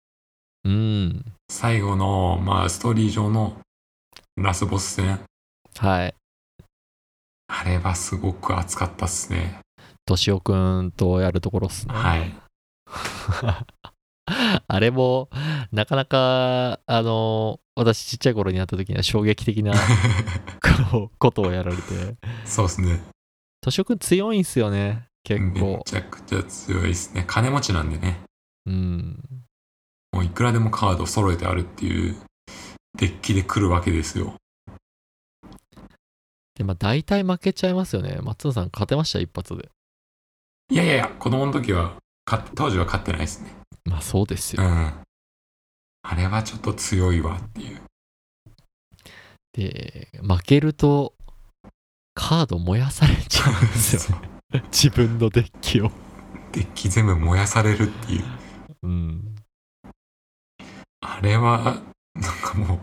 [0.65, 1.25] うん。
[1.51, 3.61] 最後の、まあ、ストーリー上の
[4.37, 5.21] ラスボス戦
[5.77, 6.15] はい。
[7.49, 9.61] あれはすごく熱かったっすね
[10.07, 11.95] としおくんとやるところっすね。
[11.95, 12.35] はい
[14.69, 15.29] あれも、
[15.71, 19.73] なかなか、あの、私ちっちゃい頃にやった時には衝撃的な
[21.19, 21.83] ことをやられて。
[22.45, 23.01] そうですね
[23.61, 25.83] としおくん強いんすよね、結め構。
[25.85, 28.21] ちゃくちゃ強いですね金持ちなんでね
[28.65, 29.19] うん。
[30.13, 32.17] もういくらでもカード揃えてあるっていう
[32.97, 34.35] デッキで来るわけですよ
[36.55, 38.19] で、まあ大体負けちゃいますよね。
[38.23, 39.69] 松野さん勝てました、一発で。
[40.71, 41.97] いやいやいや子供の時は
[42.55, 43.51] 当時は勝ってないですね
[43.85, 44.63] まあそうですよ。
[44.63, 44.93] うん
[46.09, 47.81] あれはちょっと強いわっていう
[49.57, 51.15] で、負けると、
[52.15, 54.19] カード燃やされちゃうんですよ。
[54.71, 55.91] 自分のデッキを。
[56.53, 58.25] デッキ全部燃やされるっていう
[58.83, 59.35] うん。
[61.01, 61.83] あれは
[62.15, 62.81] なんかも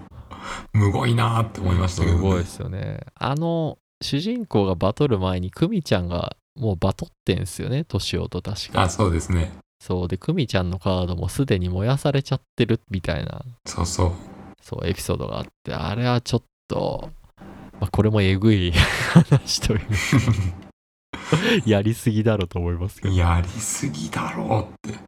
[0.74, 3.00] うむごいなーって思いましたけど、ね、すごいですよね。
[3.16, 8.84] あの、主人公がバトる前に、クミちゃんがもうバトってんすよね、トシオと確か。
[8.84, 10.08] あそうですねそう。
[10.08, 14.12] で、クミちゃんのカードもすでに燃やされちゃってるみたいな、そうそう
[14.62, 17.10] そう、エピソードがあって、あれはちょっと、
[17.80, 18.72] まあ、これもえぐい
[19.14, 19.86] 話というか
[21.66, 23.14] やりすぎだろうと思いますけど。
[23.14, 25.00] やりすぎだろうって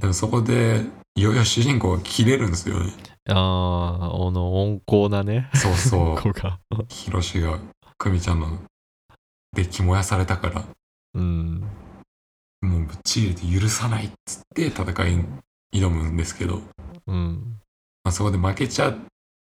[0.00, 0.84] でもそこで
[1.16, 2.92] いよいよ主人公が切れるんですよね
[3.28, 6.58] ああ、あの温厚なね、そうそ 子が。
[6.70, 7.58] うヒロシが
[7.98, 8.58] 久美ちゃんの
[9.58, 10.64] デッキ燃やされたから
[11.14, 11.64] うん。
[12.60, 15.24] もうぶっちぎれて許さないっつって戦いに
[15.74, 16.62] 挑むんですけど、
[17.08, 17.58] うん。
[18.04, 18.94] まあ、そこで負けちゃ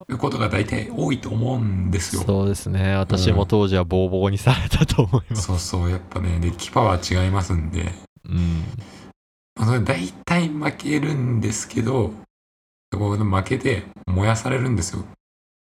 [0.10, 2.96] うことが大体多いと思うんですよそうですね。
[2.96, 5.44] 私も当時はボーボーにされたと思います。
[5.44, 7.90] そうそうやっぱねデッキパワー違いますんで
[8.26, 8.64] うん。
[9.56, 12.12] まあそれ大体負けるんですけど
[12.92, 15.06] そこで負けて燃やされるんですよ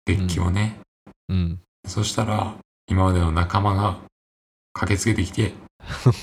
[0.07, 0.81] デッキをね、
[1.29, 1.61] うん。
[1.87, 2.57] そしたら
[2.89, 3.99] 今までの仲間が
[4.73, 5.55] 駆けつけてきて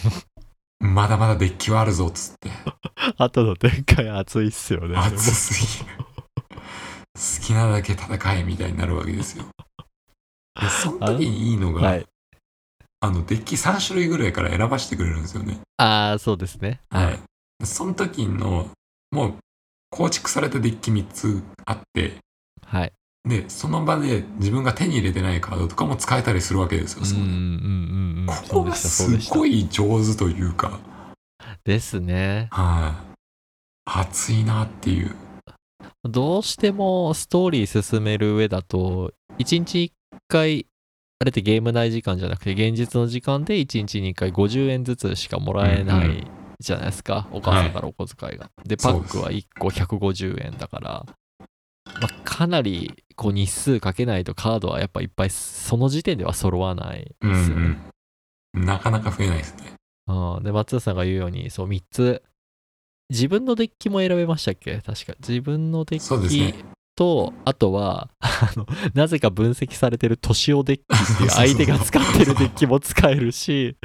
[0.80, 2.50] まだまだデッキはあるぞっつって
[3.18, 4.96] 後の展開熱いっすよね。
[4.98, 9.46] 熱すぎる好きなだけ戦えみたいになるわけですよ
[10.60, 12.06] でその時にいいのが、はい。
[13.02, 15.60] あの、デッキ3種類ぐらいから選ばしてくれるんですよね。
[15.78, 16.82] ああ、そうですね。
[16.90, 17.20] はい。
[17.66, 18.70] その時の、
[19.12, 19.34] もう、
[19.90, 22.18] 構築されたデッキ3つあって、
[22.66, 22.94] はい。
[23.30, 27.06] で、その場で自分が手に入れてないカードとかも使えたりするわけですよ。
[27.06, 28.62] そこ。
[28.62, 29.18] こがす。
[29.30, 30.80] ごい上手というか、
[31.64, 32.48] ですね。
[32.52, 33.10] はい。
[33.86, 35.16] 熱いなっていう。
[36.04, 40.66] どうしてもストーリー進める上だと、1日1回、
[41.20, 46.28] あれってゲーム内時間じゃなくて、現実の時間で1日に1回50円ずつしかもらえなうんうい
[46.60, 48.50] じゃないですか、お母さんからお小遣いが。
[48.66, 51.06] で、パックは1個150円だから、
[52.02, 57.78] まあ、かなりこう日数かけないとカードはやっぱいっぱいその時点では揃わないうんですよね。
[58.54, 58.66] うん。
[58.66, 59.74] なかなか増えないですね。
[60.08, 62.24] うん、で松田さんが言うようにそう3つ
[63.10, 64.78] 自分のデッキも選べましたっけ？
[64.78, 66.54] 確か自分のデッキね
[66.96, 73.78] と、あとはあのなぜか分析されてる年をデッキっていう相手が使ってるデッキも使えるし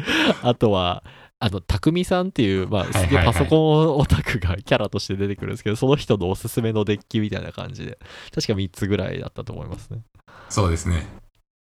[0.43, 1.05] あとは
[1.44, 7.98] あの匠さんっていう、まあ、はいはいはいパソコンオタクがキャラとして出てくるんですけどその人のおすすめのデッキみたいな感じで
[8.35, 10.00] 確か3つぐらいだったと思いますね
[10.48, 11.07] そうですね。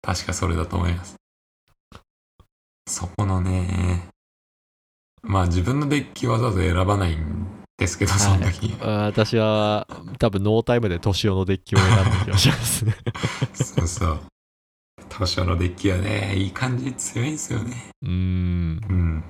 [0.02, 1.16] 確かそれだと思います。
[2.88, 4.10] そこのね、
[5.22, 8.76] まあ自分のデッキわざわざ選ばないんですけど、その時。
[8.82, 9.88] 私は
[10.20, 12.96] 多分ノータイムで年をのデッキを選んだ気がしますね
[13.54, 14.20] そうそう。
[15.08, 17.92] 当初のデッキはね、いい感じで強いんですよね。
[18.02, 19.24] うーんうん。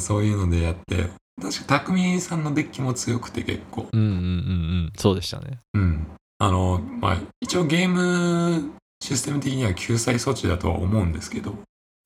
[0.00, 1.08] そういうのでやって、
[1.40, 3.88] 確か匠さんのデッキも強くて結構。
[3.92, 4.20] うんうんうんう
[4.88, 4.92] ん。
[4.96, 5.58] そうでしたね。
[5.74, 6.06] うん。
[6.38, 11.54] あの、まあ一応ゲームシステム的には救済措置だとは思うんですけど、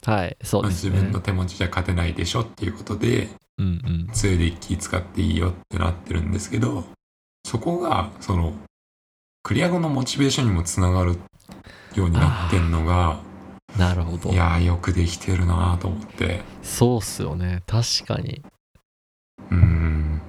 [0.05, 0.91] はいそうまあですね。
[0.91, 3.69] 自分の手持ちじゃ勝てないでしょっていうことで、うんう
[4.09, 4.09] ん。
[4.13, 6.85] 強いデッキ使っていいよってなってるんですけど、
[7.45, 8.55] そこが、その、
[9.43, 11.19] クリア後のモチベーションにもつながる
[11.95, 13.21] ようになってんのが、
[13.79, 18.43] なるほどいやーよくできてるなーと思って、そうっすよね確かに
[19.51, 20.21] うーん。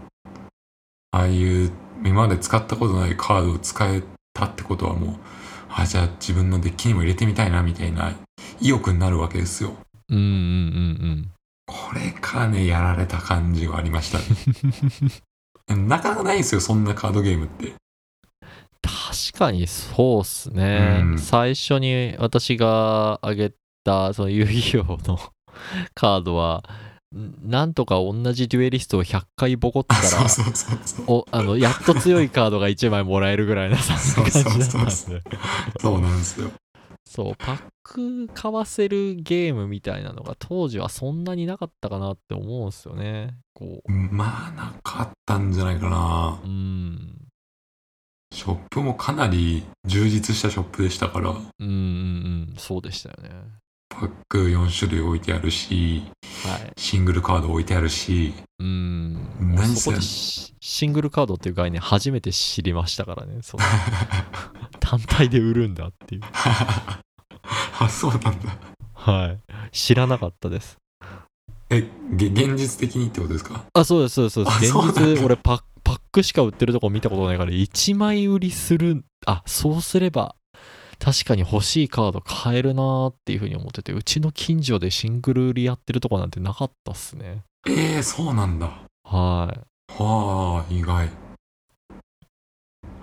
[1.12, 1.72] ああいう、
[2.04, 4.02] 今まで使ったことないカードを使え
[4.34, 5.16] たってことはもう、
[5.70, 8.14] あ、じゃあ自分のデッキにも入れてみたいなみたいな
[8.60, 9.76] 意欲になるわけですよ。
[10.10, 11.32] うんうんうん
[11.68, 14.26] これからね、やられた感じがありましたね。
[15.88, 17.74] なかなかないんですよ、そんなカードゲームって。
[19.32, 21.20] 確かにそうっすね、うん。
[21.20, 25.20] 最初に私が挙げたその遊戯王の
[25.96, 26.64] カードは
[27.16, 30.02] んなんとか同じデュエリストを100回ボコったら
[31.32, 34.64] あのやっと強いカードが1枚もらえるぐらいな感じだったんそうで
[35.80, 36.02] そう。
[36.02, 36.52] なんですよ。
[37.06, 43.36] そうパック買わせるゲームみたいなのが当時はそんなになかったかなって思うんですよね。
[43.54, 46.40] こまあ、なかったんじゃないかな。
[46.42, 46.48] う。
[46.48, 47.21] うん
[48.34, 51.68] ショップもかなり充実したショップでしたから、うんうんう
[52.52, 53.30] んそうでしたよね。
[53.90, 56.04] パック4種類置いてあるし、
[56.46, 56.72] はい。
[56.78, 59.14] シングルカード置いてあるし、うん。
[59.42, 63.64] 何せそこでシシングルカードっていう概念初めて知りましたからねその。
[64.80, 66.22] 単体で売るんだっていう。
[66.34, 68.32] あ、そうなんだ。
[68.94, 69.40] はい。
[69.72, 70.78] 知らなかったです。
[71.70, 73.66] え、げ現実的にってことですか？
[73.74, 74.56] あそうですそうですそうです。
[74.56, 75.02] あそうなんだ。
[75.04, 75.62] 現実俺パッ
[75.92, 80.36] パックしか売ってるとこ見たことないから1枚売りするあそうすれば
[81.00, 88.68] 確かに欲しいカード買えるなーっていうふうに思っててうちの近所でシングル売りやってるとこなんてなかったっすねえー、そうなんだ。
[89.04, 89.60] はい
[89.94, 91.10] はあ、意外。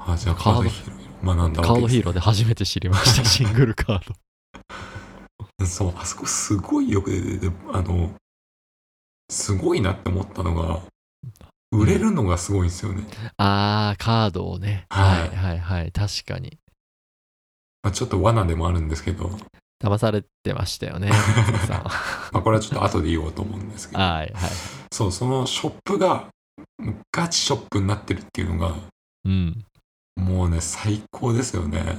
[0.00, 4.00] あ、じゃあカードヒーロー学んだカードわけですヒーローで初めて知りました シングルカー
[5.60, 8.10] ドそう、あそこすごいよく出てて、あの、
[9.28, 10.80] すごいなって思ったのが、
[11.70, 13.04] 売れるのがすごいんですよね。
[13.36, 14.86] あーカードをね。
[14.88, 15.92] ははいいはいはい。
[15.92, 16.58] 確かに。
[17.82, 19.30] まあ、ちょっと罠でもあるんですけど、
[19.82, 21.10] 騙されてましたよね。
[22.32, 24.32] まあ、これはちょっと後で言おうと思うんですけど、はいはい
[24.92, 26.28] そう、そのショップが、
[27.12, 28.74] ガチショップになってるっていうのが、
[29.24, 29.64] うん。
[30.16, 31.98] もうね、最高ですよね。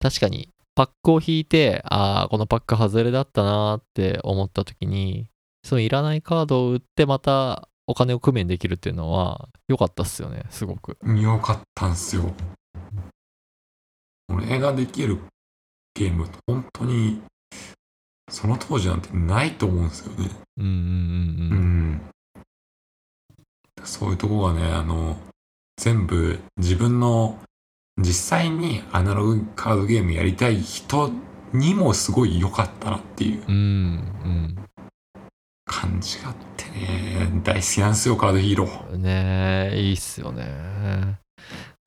[0.00, 0.48] 確かに。
[0.76, 5.26] パックを引いてああこのパック外れだったなーって思った時に
[5.64, 12.34] そのいらないカードを売ってまたお金を工面できるっていうのは良かったっすよねすごくよかったんすよ。
[14.28, 15.18] これができる
[15.94, 17.22] ゲーム、本当に、
[18.28, 20.30] その当時なんてないと思うんですよね。
[20.58, 22.00] うんうんうんううんん。
[23.84, 25.16] そういうとこがね、あの、
[25.76, 27.38] 全部自分の
[27.98, 31.10] 実際にアナログカードゲームやりたい人
[31.52, 33.58] にもすごい良かったなっていううんう
[34.28, 34.56] ん
[35.64, 36.34] 感じが
[36.76, 38.92] ね、大好きなんですよ、カードヒーロー。
[38.94, 41.18] うんねえいいっすよね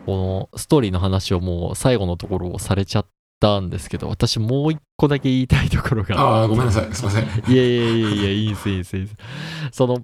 [0.05, 3.05] このストーリーの話をもう最後のところをされちゃっ
[3.39, 6.19] たんですけど、私もう一個だけ言いたいところが。
[6.19, 6.93] ああ、ごめんなさい。
[6.93, 7.23] すいません。
[7.23, 9.15] いやいやいやいや、いいんす、いいんす、いいんす。
[9.71, 10.03] その、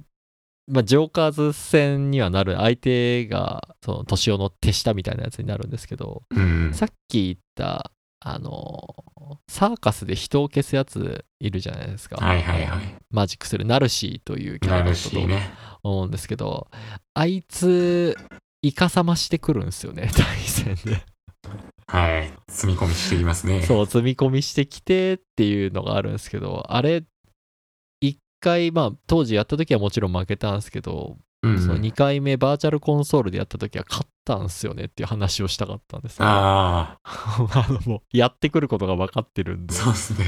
[0.67, 6.71] まあ、ジョーカーズ戦にはなる相手が、その、年男の手下みたいなやつになるんですけど、うん。
[6.73, 12.17] さっき言った、あの、サーカスで人を消すやついるじゃないですか。
[12.17, 12.95] はいはいはい。
[13.11, 15.19] マジックするナルシーというキャラだったと。
[15.83, 16.67] 思うんですけど、
[17.13, 18.17] あいつ、
[18.61, 21.03] イカサマしてくるんですよね、 対戦で。
[21.87, 22.33] はい。
[22.49, 23.61] 積み込みしてきますね。
[23.61, 27.03] そう、積み込みしてきてっていうのがあるんですけど、あれ、
[28.01, 31.61] 一回、まあ、当時やった時はもちろん負けたんですけど、うん。
[31.61, 40.25] その2回目バーチャルコンソールでやった時は勝ったんすよねっていう話をしたかったんですよあ あのもうやってくることが分かってるんあ、でそうですね。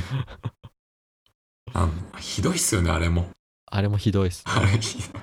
[1.73, 3.30] あのひどいっすよね、あれも。
[3.69, 5.21] あれもひどいっすあれ、ひどい。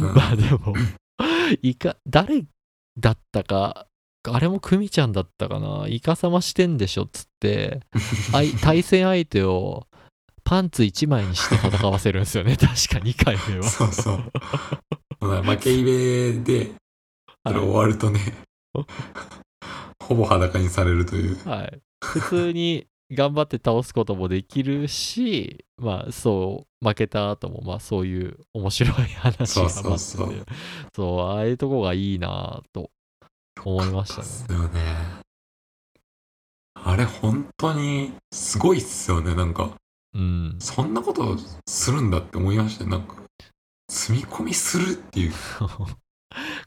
[0.00, 0.74] う んまあでも
[1.62, 2.44] いか誰
[2.98, 3.86] だったか
[4.28, 7.80] あれもクミちゃんだったかなイカサマしてんでしょっつって
[8.62, 9.86] 対戦相手を
[10.50, 14.32] パンツ1枚にして戦わせるんですよね 確か2回目はそうそう。
[15.20, 16.72] まあ負け入れで、
[17.46, 18.18] それ終わるとね、
[20.02, 21.48] ほぼ裸にされるという。
[21.48, 30.46] はい、普通に頑張って倒すこともできるし、まあそう、負けた後もまあそういう面白い話がそう待ってて、そうそう
[30.96, 32.90] そうああいうとこがいいなと
[33.64, 34.22] 思いましたね。
[34.22, 34.80] ですよね。
[36.74, 39.36] あれ、本当にすごいっすよね。
[39.36, 39.76] なんか、
[40.14, 40.56] うん。
[40.60, 41.36] そんなこと
[41.68, 43.16] するんだって思いましたよなんか、
[43.90, 45.32] 積み込みするっていう。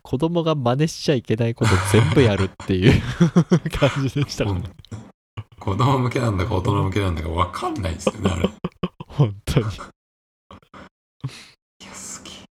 [0.02, 3.02] 子供が真似しちゃいけないこと全部やるっていう
[3.72, 4.64] 感じでしたね。
[5.60, 8.48] 子供向けなんだか大人向けなんだか分かんないですよね、あれ。
[8.48, 8.52] い
[9.08, 9.66] 本当に。
[9.66, 9.78] や、好
[12.24, 12.44] き。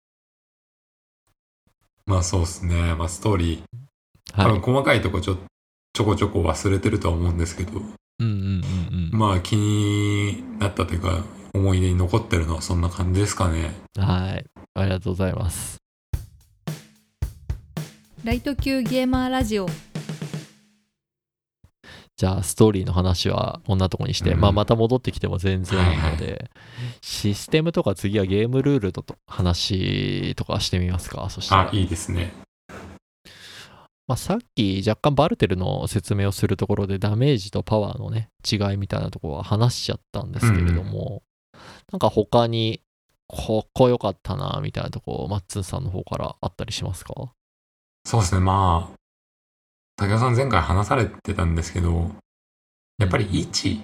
[2.06, 2.94] まあそうっすね。
[2.94, 3.62] まあストーリー、
[4.32, 4.52] 多はい。
[4.52, 5.36] 分細かいとこちょ
[5.92, 7.82] ちょこちょこ忘れてるとは思うんですけど、
[9.12, 13.72] まあ気になったというか、思い出に残ってるのはそんな感じですかね。
[13.96, 14.02] うん。
[14.02, 14.44] はい。
[14.74, 15.78] ありがとうございます。
[18.24, 19.66] ライト級ゲーマーラジオ
[22.16, 26.50] じゃあ、ストーリーの話はこんなとこにして、うんまあ、また戻ってきても全然いいので、はい
[27.00, 32.32] システムとか次はゲームルールと話とかしてみますかそしたらあ、いいですね。
[34.12, 41.22] まあ、さっき若干バルテルの説明をするところでダメージとパワーのね違いみたいなところは話しちゃったんですけれども、
[41.90, 42.82] なんか他に
[43.26, 47.14] ここ良かったなみたいなとこマッツンさんの方からあったりしますか？
[48.04, 52.10] そうですね、まあ、武田さん前回話されてたんですけど、
[52.98, 53.80] やっぱり位置、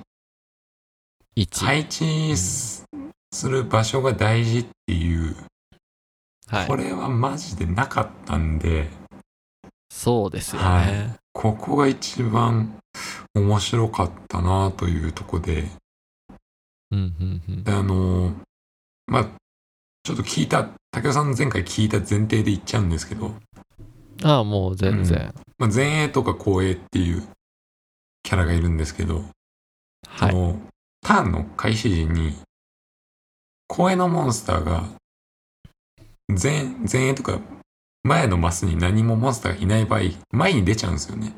[1.37, 2.85] 1配置す
[3.33, 5.35] する場所が大事っていう、
[6.49, 6.67] はい。
[6.67, 8.91] これはマジでなかったんで、
[9.90, 11.18] そうですよね、はい。
[11.33, 12.79] ここが一番
[13.35, 15.68] 面白かったなというとこで、
[16.90, 17.64] うんうんうん。
[17.64, 18.35] で、あの、
[19.07, 19.24] まあ、
[20.03, 23.35] ちょっと聞いた、武田さんの前回聞いた前提で言っちゃうんですけど、
[24.24, 27.22] ああもう全然、まあ、前衛とか後衛っていう
[28.22, 29.24] キャラがいるんですけど、
[30.07, 30.31] はい。
[30.31, 30.61] その
[31.03, 32.37] ターンの開始時に、
[33.68, 34.85] 後衛のモンスターが、
[36.29, 37.38] 前、前衛とか、
[38.05, 41.33] 前のマスに何もモンスターがいない場合、前に出ちゃうんですよね。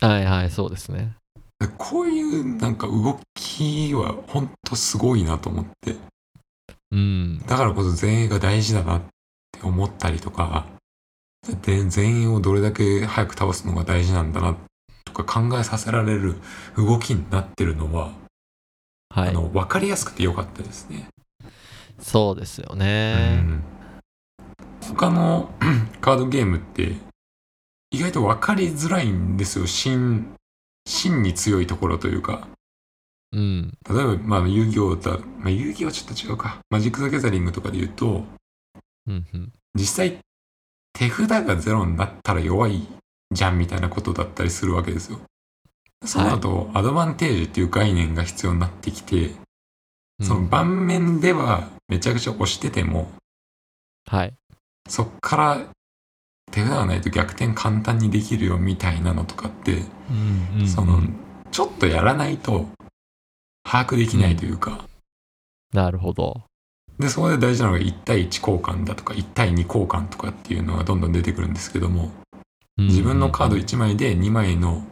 [0.00, 1.14] はいはいそうですね。
[1.58, 5.96] でこういうなんか動きは本当すごいなと思って、
[6.90, 7.38] うん。
[7.46, 9.02] だからこそ前衛が大事だなっ
[9.52, 10.66] て思ったりとか、
[11.62, 14.56] で前衛をどれだけ早く倒すのが大事なんだな
[15.04, 16.36] とか考えさせられる
[16.76, 18.12] 動きになってるのは、
[19.10, 19.28] はい。
[19.28, 21.08] あの分かりやすくてよかったですね。
[21.98, 23.62] そうですようね、ん
[24.94, 25.50] 他の
[26.00, 26.94] カードゲームって
[27.90, 29.66] 意外と分かりづらいんですよ。
[29.66, 30.34] 芯、
[30.86, 32.48] 芯に強いところというか。
[33.32, 36.58] うん例えば、まあ、遊戯王だ、まあ、遊戯王はちょっと違うか。
[36.68, 38.24] マジック・ザ・ギャザリングとかで言うと、
[39.06, 40.18] うんうん実際、
[40.92, 42.86] 手札がゼロになったら弱い
[43.30, 45.20] じゃんみたいなことだったりするわけですよ。
[46.04, 49.30] その後、アドバンテージっていう概念が必要になってきて、
[50.22, 53.12] その盤面ではめちゃくちゃ押してても、
[54.06, 54.34] はい
[54.90, 55.66] そっから
[56.50, 61.00] 手札がないと逆転簡単にできるよみたいなのとかって、うんうんその、
[61.52, 62.66] ちょっとやらないと
[63.64, 64.84] 把握できないというか、
[65.72, 66.42] なるほど。
[66.98, 72.10] で、そこで大事なのが1対1交換だとか、1対2交換とかっていうのがどんどん出てくるんですけども、
[72.76, 74.84] 自分のカード1枚で2枚の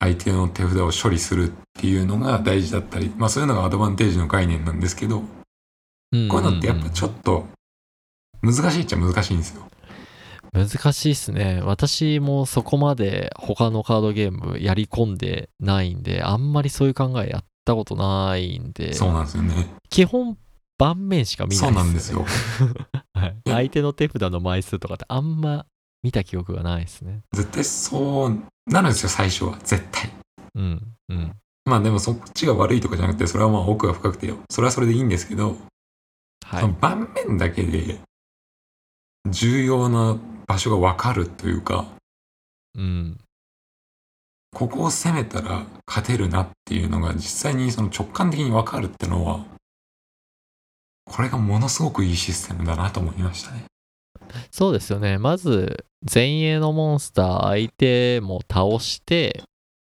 [0.00, 5.26] 相手の手札を処理するっていうのが大事だったり、まあそういうのがアドバンテージの概念なんですけど、こ
[6.12, 7.46] ういうのってやっぱちょっと
[8.42, 9.62] 難しいっちゃ難しいんですよ。
[10.52, 11.60] 難しいっすね。
[11.62, 19.68] 私もそこまで他のカードゲームやり込んでないんで、あんまりそういう考えやったことないんで、そうなんですよね。
[19.90, 20.38] 基本
[20.78, 22.24] 盤面しか見ないそうなんですよ。
[23.14, 25.66] はい、相手の手札の枚数とかってあんま
[26.02, 27.20] 見た記憶がないですね。
[27.32, 29.58] 絶対そうなるんですよ、最初は。
[29.62, 30.10] 絶対。
[30.54, 31.32] うん、うん。
[31.64, 34.38] まあでもそっちが悪いとかじゃなくて、それはまあ奥が深くてよ。
[34.50, 35.56] それはそれでいいんですけど、
[36.44, 36.60] はい。
[36.60, 37.98] その盤面だけで
[39.30, 41.86] 重要な場所がわかるというか、
[42.76, 43.18] うん。
[44.52, 49.44] ここを攻めたら勝てるなっていうのが実際にその直感的にわかるってのは、
[51.04, 53.64] これがものすごくいいシステムだなと思いましたね。
[54.50, 55.18] そうですよね。
[55.18, 59.42] まず、前衛のモンスター、相手も倒して、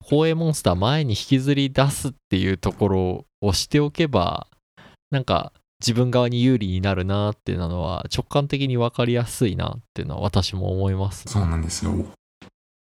[0.09, 4.47] 後衛モンスター前に引きずり出すっていうところをしておけば、
[5.11, 11.93] なんか自分側に有利になるなっていうのは直感的に分かりやすいなっていうのは私も思います、そうなんですよ。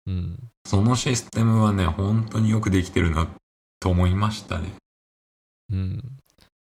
[0.07, 0.39] うん。
[0.67, 3.29] そのシステムはね、本当によくできてるな
[3.81, 4.73] と思いましたね。
[5.73, 6.03] うん。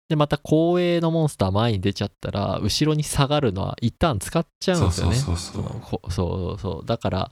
[0.09, 5.17] で、また後衛のモンスター前に出ちゃったら、後ろに下がるのは一旦使っちゃうんですよね。
[5.17, 6.87] そうそうそうそうのこそうそうそう。
[6.87, 7.31] だから、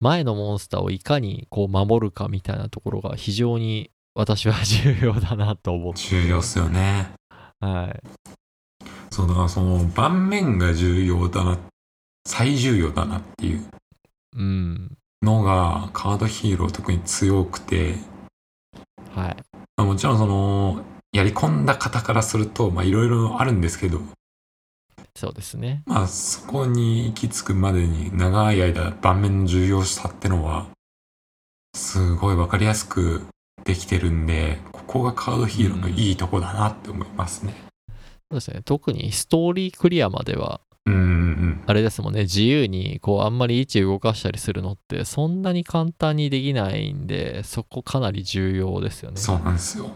[0.00, 6.00] 前のモンスターをいかにこう守るかみたいなところが非常に私は 重要だなと思って。
[6.00, 7.12] 重要っすよね。
[7.64, 8.02] はい。
[9.10, 11.58] そうだからその盤面が重要だな、
[12.26, 13.64] 最重要だなっていう
[14.36, 14.96] うん。
[15.22, 17.94] のがカードヒーロー特に強くて、
[19.14, 19.36] はい。
[19.76, 24.00] まあ、もちろんそのやり込んだ方からするとまあいろいろあるんですけど、
[25.16, 25.82] そうですね。
[25.86, 30.66] まあそこに行き着くまでに長い間盤面の重要さってのは
[31.74, 33.24] すごいわかりやすく
[33.64, 37.54] できてるんで、ここがカードヒーローのいいとこだなって思いますね。
[38.30, 38.60] そうですね。
[38.64, 41.62] 特にストーリークリアまでは、うん。
[41.66, 49.16] あれですもんね、自由にこうあんまり位置動かしたりするのってそんなに簡単にできないんで、そこかなり重要ですよね。
[49.16, 49.90] そうなんですよ。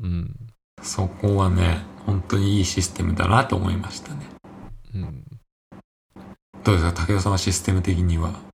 [0.00, 0.34] うん。
[0.82, 4.26] そこはね、本当にいいシステムだなと思いましたね。
[4.94, 5.24] うん。
[6.64, 8.47] どうですか、武雄さんはシステム的には？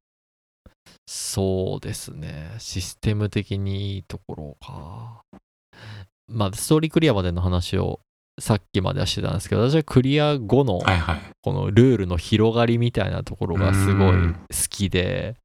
[1.07, 2.55] そうですね。
[2.59, 5.23] システム的にいいところか。
[6.29, 8.01] まあ、ストーリークリアまでの話を
[8.41, 11.21] さっきまではしてたんですけど、私はクリア後のはいはい。
[11.43, 14.39] このルールの広がりみたいなところがすごいうん好
[14.69, 15.37] きで、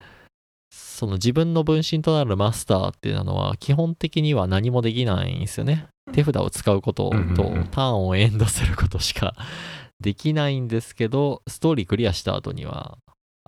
[0.71, 5.87] その自分の分身となるマスターっていうのは基本的には何もできないんですよね。
[6.13, 9.35] 手札を使うこととターンをエンドすることしか
[10.01, 12.97] できないんですけど、ストーリークリアした後には、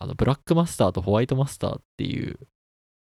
[0.02, 2.40] あのブラックマスターとホワイトマスターっていう、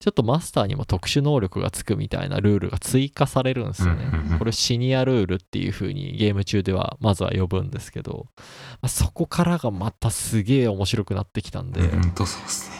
[0.01, 4.11] ちょっとマスターにも特殊能力がつくみたいなルールが追加されるんですよね。
[4.39, 8.43] これシニアルールっていう風にゲーム中ではまずは呼ぶんですけど、ま
[8.81, 11.81] あそこからがまたすげえ面白くなってきたんで。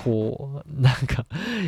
[0.04, 1.28] こう、なんか、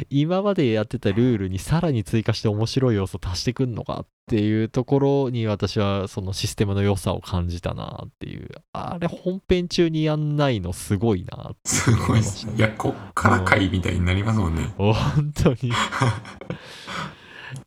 [0.10, 8.50] 今までやってたルールにさらに追加して面白い要素足してくんのかっていうところに私はそのシステムの良さを感じたなっていう。
[8.72, 12.54] あれ本編中にやんないのすごいなって すごいですね。
[12.56, 14.74] いや、こっから回みたいになりますもんね。
[14.78, 15.72] 本当に。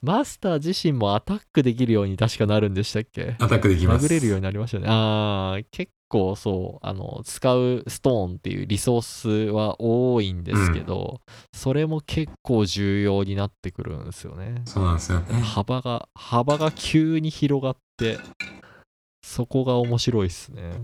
[0.03, 3.37] マスター自身もアタックできるように確かなるんでしたっけ？
[3.39, 4.07] アタックできます。
[4.07, 4.87] 殴れるようになりましたね。
[4.89, 11.21] ああ、結構そう、あの、使うストーンっていうリソースは多いんですけど、
[11.53, 14.63] それも結構重要になってくるんですよね。
[14.65, 15.35] そうなんですよね。
[15.41, 18.19] 幅が、幅が急に広がって、
[19.23, 20.81] そこが面白いっすね。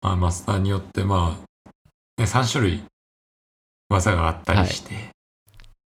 [0.00, 2.82] まあ、マスターによって、まあ、ね、3種類
[3.88, 4.94] 技があったりして、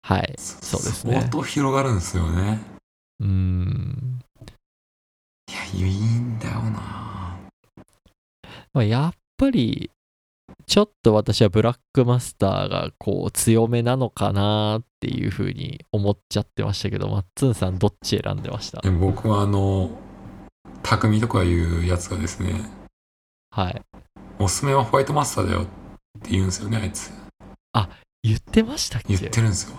[0.03, 0.35] はい。
[0.39, 2.61] そうですね相当広がるんですよね。
[3.21, 4.21] うーん。
[5.75, 7.16] いや、いいんだよな
[8.77, 9.91] まあ、やっぱり、
[10.67, 18.83] ちょっと私はブラックマスターがこう強めなのかなっていうふうに思っちゃってましたけど、マッツンさんどっち選んでました？
[18.91, 19.91] 僕はあの、
[20.83, 22.53] 匠とかいうやつがですね、
[23.51, 23.83] はい。
[24.39, 25.65] おすすめはホワイトマスターだよっ
[26.21, 27.11] て言うんですよね、あいつ。
[28.23, 29.17] 言ってましたっけ？
[29.17, 29.77] 言ってるんですよ。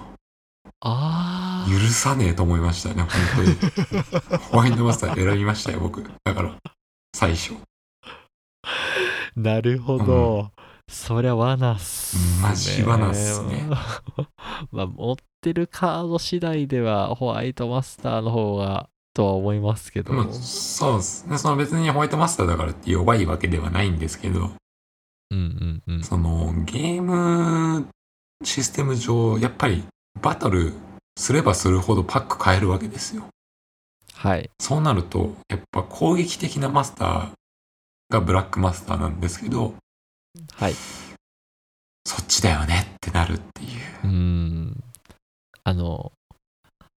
[0.80, 1.72] ああ。
[1.72, 4.40] 許さねえと思いましたね、本当に。
[4.52, 6.02] ホワイトマスター選びましたよ、僕。
[6.24, 6.56] だから、
[7.14, 7.54] 最初。
[9.38, 10.52] なるほど。
[10.90, 12.42] そりゃ罠っすね。
[12.42, 13.70] マジ罠っすね
[14.72, 20.14] まあ、持ってるカード次第ではホワイトマスターの方がとは思いますけど。
[20.14, 21.38] まあ、そうですね。
[21.38, 24.52] その別にホワイトマスターだからって弱いわけではないんですけど、
[25.30, 26.04] うんうんうん。
[26.04, 27.88] そのゲーム
[28.44, 29.84] システム上、やっぱり
[30.20, 30.74] バトル
[31.16, 33.26] すればするほどパック変えるわけですよ。
[34.14, 34.50] はい。
[34.60, 37.30] そうなると、やっぱ攻撃的なマスター
[38.10, 39.76] がブラックマスターなんですけど、
[40.54, 40.74] はい。
[42.06, 43.68] そっちだよねってなるってい
[44.04, 44.08] う。
[44.08, 44.84] うん。
[45.64, 46.12] あの、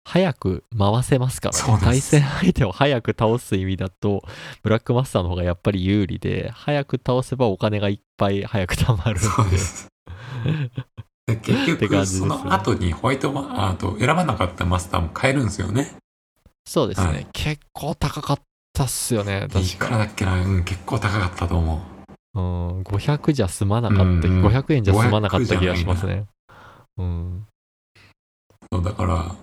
[0.05, 1.63] 早く回せますからね。
[1.63, 4.23] そうなんです対戦相手を早く倒す意味だと、
[4.63, 9.21] ブラックマスターの方がやっぱり有利で、早く倒せばお金がいっぱい早く貯まるんで。
[9.21, 9.89] そうです。
[11.27, 15.95] で 結って局、感じですねその後にホワイトマあと選ばなかったマスターも買えるんですよね。
[16.67, 18.41] そうですね、はい結構高かっ
[18.79, 19.87] たっすよね、い確か。
[19.87, 21.83] くらだっけな、うん、結構高かったと思
[22.35, 22.39] う。
[22.39, 26.27] うん、500じゃ済まなかった、うんうん500円じゃ済まなかった500気がしますね。
[26.97, 27.47] うん。
[28.73, 29.35] そうだから、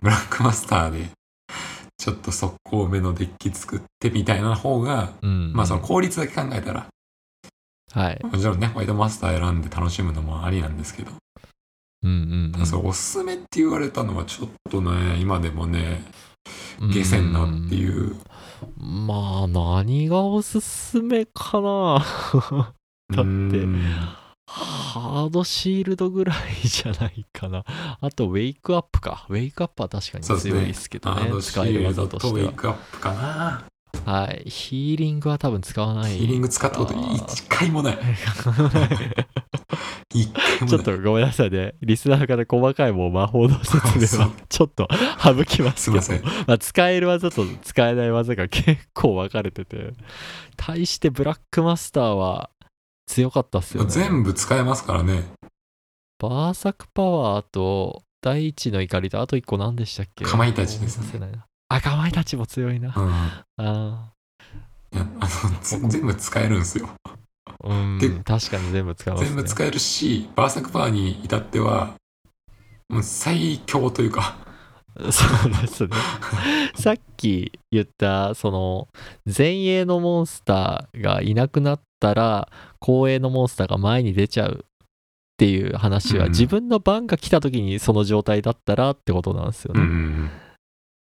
[0.00, 1.08] ブラックマスターで、
[1.96, 5.52] ちょっと速攻目のデッキ作ってみたいな方が、うん。
[5.52, 6.86] まあその効率だけ考えたら、
[7.92, 8.20] はい。
[8.22, 11.10] もちろんね、ホワイトマスター選んで楽しむのもありなんですけど、
[12.04, 12.10] うん
[12.54, 12.66] うん、うん。
[12.66, 16.02] そうおすすめって言われたのはちょっとね、今でもね、
[16.92, 18.16] 下船なっていう。
[18.80, 19.06] うん。
[19.06, 22.04] まあ、何がおすすめかな
[23.14, 23.82] だってうん
[24.50, 26.32] ハードシールドぐら
[26.64, 27.64] いじゃないかな。
[28.00, 29.26] あと、ウェイクアップか。
[29.28, 31.20] ウェイクアップは確かに強いですけどね。
[31.20, 33.64] ハードシールド技としてとウェイクアップかな。
[34.08, 34.22] は。
[34.22, 34.44] はい。
[34.46, 36.16] ヒーリングは多分使わない。
[36.16, 37.98] ヒーリング使ったこと一回もない。
[38.14, 38.86] 一回もな
[40.66, 40.68] い。
[40.68, 41.74] ちょっとごめんなさいね。
[41.82, 44.88] リスナーの方、細かいもう魔法の説明はちょっと
[45.22, 46.22] 省きますけどま、せん。
[46.46, 49.92] まあ、使える技と使えない技が結構分かれてて、
[50.56, 52.50] 対してブラックマスターは
[53.06, 53.90] 強かったっすよね。
[53.90, 55.24] 全部使えますからね。
[56.18, 60.24] バーサクパワーと第一の怒りとあと一個何でしたっけ？
[60.24, 62.94] かまいたちですね思い出せないなあ、かまいたちも強いな。
[62.96, 63.08] うん。
[63.10, 63.12] い
[63.56, 64.12] あ
[64.92, 66.88] や、あの、つ全部使えるんですよ。
[67.64, 69.26] ーうんで、確かに全部使えますね。
[69.28, 71.94] 全部使えるし、バーサクパワーに至っては、
[72.88, 74.36] もう最強というか、
[75.12, 75.90] そうですね。
[76.74, 78.88] さっき言った、その、
[79.26, 82.48] 前衛のモンスターがいなくなったら、
[82.80, 84.66] 後衛のモンスターが前に出ちゃうっ
[85.36, 89.80] ていう話は、うん自分の番が来た時にその状態だったらってことなんですよね。
[89.82, 90.30] うんうん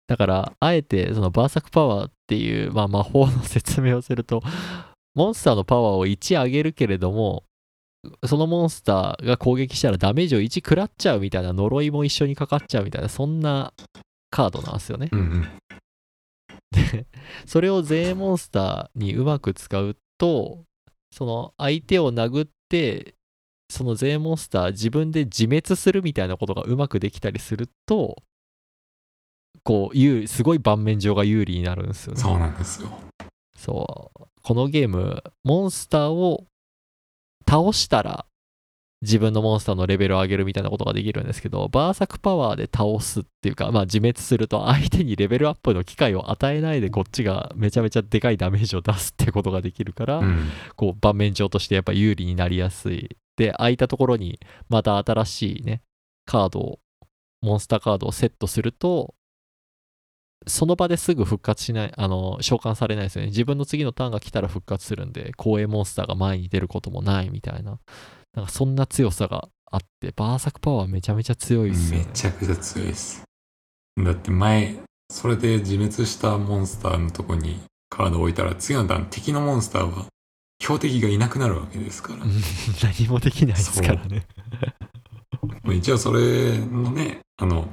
[0.08, 4.42] だから、あえて、そのバーサクパワーっていう、まあ、魔法の説明をすると、
[5.16, 7.44] モンスターのパワーを1上げるけれども、
[8.26, 13.74] そのモンスターが攻撃したらダメージを1食らっちゃうみたいな呪いも一緒にかかっちゃうみたいな、そんな
[14.30, 15.10] カードなんですよね。
[15.12, 15.48] うんうん
[16.72, 17.08] で、
[17.46, 20.64] それを全モンスターにうまく使うと、
[21.12, 23.16] その相手を殴って、
[23.70, 28.22] その全モンスター自分で自滅するみたいなことがうまくできたりすると、
[29.64, 32.22] こう、有すごい盤面上が有利になるんですよね。
[32.22, 32.90] そうなんですよ。
[33.58, 34.28] そう。
[34.42, 36.46] このゲーム、モンスターを
[37.48, 38.26] 倒したら、
[39.02, 50.50] 自分のモンスターのレベルを上げるみたいなことができるんですけど、バーサクパワーで倒すっていうか、まあ自滅すると相手にレベルアップの機会を与えないでこっちがめちゃめちゃでかいダメージを出すってことができるから、うん。
[50.76, 53.16] こう盤面上としてやっぱ有利になりやすい。
[53.36, 55.84] で、空いたところにまた新しいね、
[56.26, 56.80] カードを、
[57.42, 59.14] モンスターカードをセットすると、
[60.46, 63.28] その場ですぐ復活しない、あの、召喚されないですよね。
[63.30, 67.80] 自分の次のターンが来たら復活するんで、公営モンスターが前に出ることもないみたいな。
[68.34, 72.12] なんかそんな強さがあって、バーサクパワーめちゃめちゃ強いっすよめね。
[72.14, 73.24] ちゃくちゃ強いです。
[74.04, 74.76] だって前、
[75.12, 77.60] それで自滅したモンスターのとこに
[77.90, 80.06] カードを置いたら、次の段、敵のモンスターは
[80.62, 82.24] 標的がいなくなるわけですから。
[82.24, 82.32] うん
[82.84, 84.28] 何もできないですからね。
[85.64, 87.68] まあ一応それのね、あの、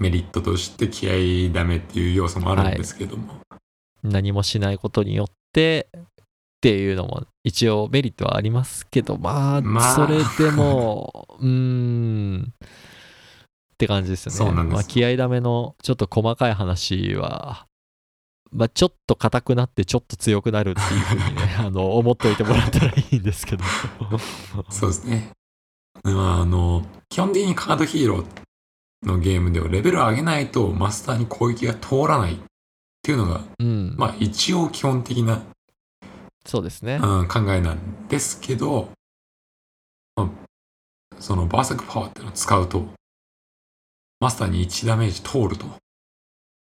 [0.00, 3.40] メリットとして気合ダメっていう要素もあるんですけども。
[4.02, 6.02] 何もしないことによってっ
[6.62, 9.94] ていうのも一応メリットはありますけどまあ、まあ。
[9.94, 14.38] それでも うーんって感じですよね。
[14.38, 14.74] そうなんです。
[14.74, 17.66] まあ、気合ダメのちょっと細かい話は
[18.52, 23.64] まあ、ちょっと硬くなってちょっと強くなるっていうふうにね あの思っておいてもらったらいいんですけど。
[24.70, 25.30] そうですね。
[26.02, 28.26] でまあ、あの、基本的にカードヒーロー
[29.02, 32.38] のゲームではレベルを上げないとマスターに攻撃が通らないっ
[33.02, 35.42] ていうのが、うん、まあ一応基本的な、
[36.44, 38.90] そうですねうん、考えなんですけど、
[40.16, 40.28] まあ、
[41.18, 42.86] そのバーサクパワーっていうのを使うと、
[44.20, 45.66] マスターに1ダメージ通ると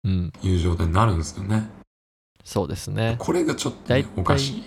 [0.04, 1.68] うんいう状態になるんですよね。
[2.44, 4.64] そうですねこれがちょっとね、おかしい。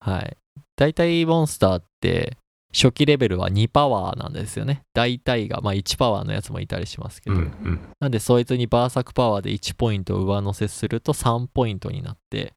[0.00, 0.36] はい。
[0.76, 2.36] 大体モンスターって
[2.72, 4.82] 初期レベルは2パワーなんですよね。
[4.92, 7.36] 大体が、まあ1パワーのやつもいたりしますけど。
[7.36, 7.80] うんうん。
[7.98, 12.52] なんでそいつにバーサクパワーで1ポイント上乗せすると3ポイントになって、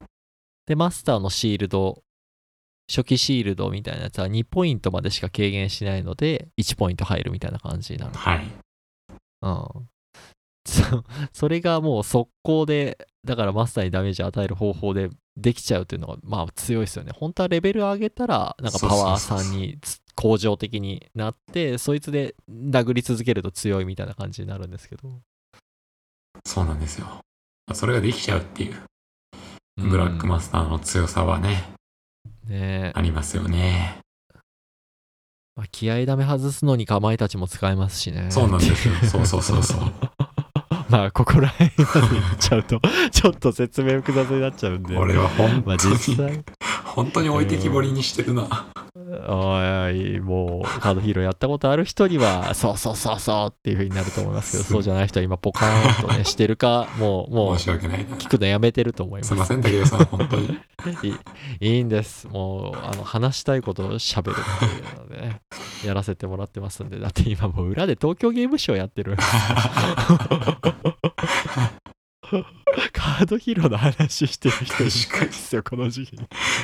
[0.67, 2.01] で、マスターのシールド、
[2.89, 8.13] 初期シールドみたいなやつは2ポイントまでしか軽減しないので、1ポイント入るみたいな感じになる。
[8.13, 8.45] はい。
[9.41, 9.87] うん。
[10.67, 11.03] そ
[11.33, 17.11] それがもう速攻で、だからマスターにダメージ与える方法でできちゃうっていうのが、まあ強いですよね。
[17.15, 25.09] 本当はレベル上げたら、なんかパワーそうそうそう3につ恒常的になってそいつで殴り続けると強いみたいな感じになるんですけど
[26.45, 27.07] そうなんですよ。
[27.73, 28.75] それができちゃうっていう、
[29.77, 31.63] ブラックマスターの強さはね、
[32.47, 33.99] ねえありますよね。
[35.55, 38.93] まあ、気合ダメ外すのにかまいたちも使えますしねそうなんですよ。
[39.05, 39.79] そうそうそうそう。
[40.89, 46.43] まあここら辺まで言っちゃうとちょっと説明複雑になっちゃうんでこれは本まあ当に、実際
[46.91, 48.67] 本当に置いてきぼりにしてるな。
[49.27, 58.15] おいもうカードヒーローやったことある人にはそうそうそうそうっていう風になると思いますけどそうじゃない人は今ポカーンとね してるかもうもう申し訳ないな。
[58.15, 60.57] 聞くのやめてると思いますすいません、武井さん、本当に。
[61.03, 61.13] い
[61.59, 65.41] いいんですもうあの話したいことを喋るっていうのでね
[65.85, 69.15] やらせてもらってますんでだって今もう裏で東京ゲームショウやってる
[72.93, 74.67] カードヒーローの話してる人い
[75.09, 76.17] かにんですよこの時期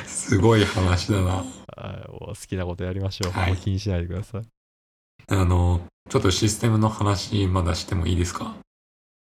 [0.06, 1.44] すごい話だな。
[1.76, 3.56] 好きなことやりましょう、はい。
[3.56, 4.42] 気にしないでください。
[5.28, 8.56] あの、ちょっとシステムの話まだしてもいいですか？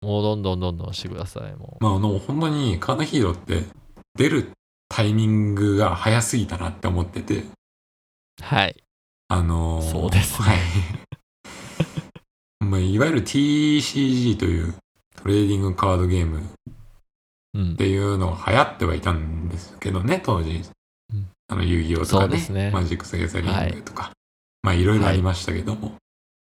[0.01, 1.83] もうどんどんどんどんしてくださいもう。
[1.83, 3.65] まあ、あの、本当にカードヒーローって
[4.15, 4.51] 出る
[4.87, 7.43] タイミングが早すぎたなって思ってて、
[8.41, 8.81] はい。
[9.27, 10.47] あのーそうですね。
[10.47, 10.57] はい。
[12.65, 14.73] まあ、いわゆる TCG という
[15.21, 16.39] トレーディングカードゲーム。
[16.39, 16.41] っ
[17.55, 17.75] うん。
[17.75, 20.61] ていうのが流行ってはいたんですけどね、当時。
[21.13, 21.27] うん。
[21.47, 22.71] あの、遊戯王とそかねうですね。
[22.71, 24.11] マジック・ザ・ギャザリングとか、
[24.61, 25.95] まあ、いろいろありましたけども、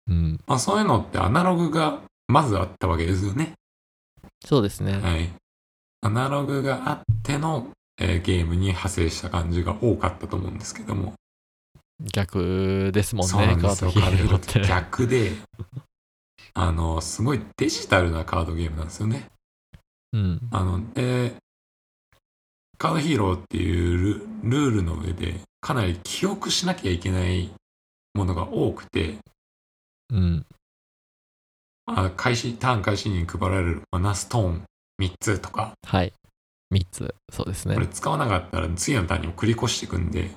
[0.08, 0.40] うん。
[0.46, 3.54] まあ、そういうのってアナログがまずあったわけですよね。
[4.44, 5.30] そうですね、はい。
[6.02, 7.68] アナログがあっての、
[8.00, 11.14] えーゲームに派生した感じが多かったと思うんですけども、
[12.12, 13.92] 逆ですもんねそうなんですよ。
[13.92, 15.32] カードヒカードヒーローってーローって逆で、
[16.54, 19.28] あの、すごいデジタルなカードゲームなんですよね。
[20.12, 20.40] うん。
[20.50, 21.34] あの、で、
[22.78, 27.50] カードヒーローっていうルルールの上で、かなり記憶しなきゃいけない
[28.14, 29.16] ものが多くて、
[30.10, 30.46] うん。
[31.86, 34.64] あ開始、ターン開始に配られるマナストーン
[35.00, 36.12] 3つとか、はい。
[36.72, 37.14] 3つ。
[37.30, 37.74] そうですね。
[37.74, 40.30] これ使わなかったら次のターンにも繰り越していくんで、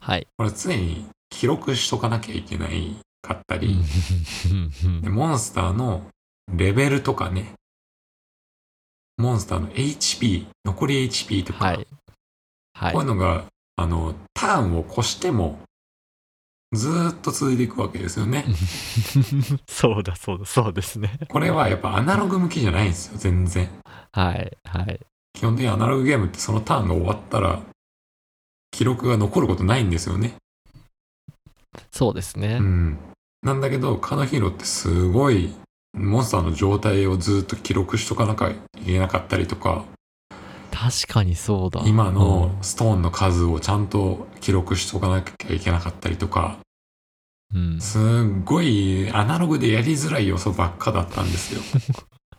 [0.00, 0.26] はい。
[0.36, 3.76] これ常に記録しとかなきゃいけないかったり、
[4.84, 5.00] うん。
[5.02, 6.06] でモンスターの
[6.52, 7.52] レベルとかね、
[9.16, 11.86] モンスターの HP、残り HP とか、はい。
[12.74, 12.92] はい。
[12.92, 13.44] こういうのが、
[13.76, 15.58] あの、ターンを越しても、
[16.72, 18.44] ずーっと続いていくわけですよね。
[19.66, 21.18] そうだそうだそうですね。
[21.28, 23.68] これはやっぱアナログ向きじゃないんですよ、全然。
[24.12, 25.00] はいはい。
[25.32, 27.62] 基本的にアナログゲームってそのターンが終わったら、
[28.70, 30.34] 記録が残ることないんですよね。
[31.98, 32.98] そうですね、うん。
[33.42, 35.52] なんだけど、カードヒーローってすごい、
[35.94, 38.54] モンスターの状態をずっと記録しとかなきゃい
[38.86, 39.84] けなかったりとか、
[40.70, 41.82] 確かにそうだ。
[41.84, 42.62] 今のうん。
[42.62, 46.58] ストーンの数をちゃんと記録しとかなきゃいけなかったりとか、
[47.52, 47.80] うん。
[47.80, 48.00] すっ
[48.44, 51.60] ごいアナログでやりづらい要素ばっかだったんですよ。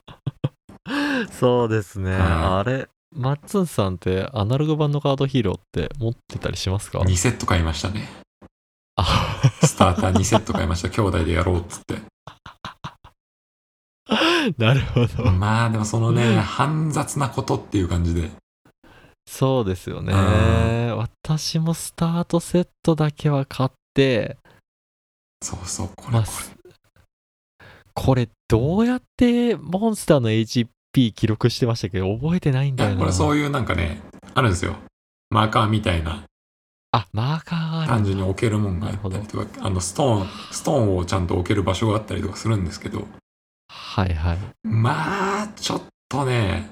[1.37, 2.21] そうですね、はい。
[2.21, 8.07] あれマッツンさんってアナログ版のカードヒーローって持ってたりしますか？2セット買いましたね。
[9.01, 9.28] あス
[9.79, 10.89] ターター2セット買いました。
[10.89, 11.99] 兄弟でやろうっつって。
[14.57, 15.31] なるほど。
[15.31, 18.29] まあでもそのね、煩雑なことっていう感じで。
[19.25, 20.11] そうですよね。
[20.91, 24.37] う私もスタートセットだけは買って。
[25.41, 26.53] そうそう、これ、まあす
[27.93, 30.67] これどうやってモンスターの HP
[31.13, 31.99] 記録してましたっけ？
[31.99, 32.97] ど覚えてないんだよな。
[32.97, 34.01] これそういうなんかね、
[34.33, 34.75] あるんですよ。
[35.29, 36.23] マーカーみたいな、
[36.91, 43.07] あマーカーがある単純に置けるもんがあったりとか、あのストーン、ストーンをちゃんと置ける場所があったりとかするんですけど、
[43.69, 46.69] はいはいまあ、ちょっとね、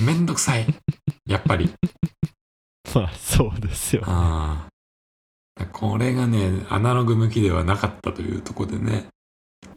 [0.00, 0.66] めんどくさい。
[1.26, 1.72] やっぱり。
[2.94, 4.68] まあそうですよねあ
[5.60, 5.66] あ。
[5.66, 9.06] これがね、アナログ向きではなかったというところでね、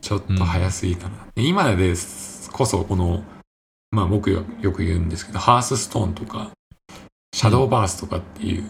[0.01, 1.27] ちょっと早すぎたな。
[1.35, 3.23] 今ですこそ、この、
[3.91, 6.51] まあ僕よよく言うんですけど、ハースストーンとか、
[7.33, 8.69] シャドーバースとかっていう、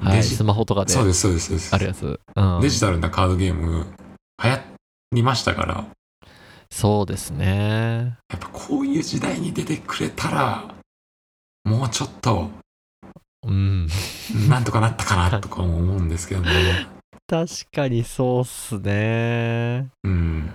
[0.00, 0.22] はい。
[0.22, 1.74] スマホとかでそうです、そうです、そうです。
[1.74, 3.86] あるやつ、うん、デジタルなカードゲーム、
[4.42, 4.60] 流行
[5.12, 5.84] りましたから、
[6.70, 8.16] そうですね。
[8.28, 10.74] やっぱこういう時代に出てくれたら、
[11.64, 12.50] もうちょっと、
[13.46, 13.86] うん。
[14.48, 16.88] なんとかなったかなとか思うんですけどね。
[17.26, 19.88] 確かにそうっすね。
[20.02, 20.50] うん。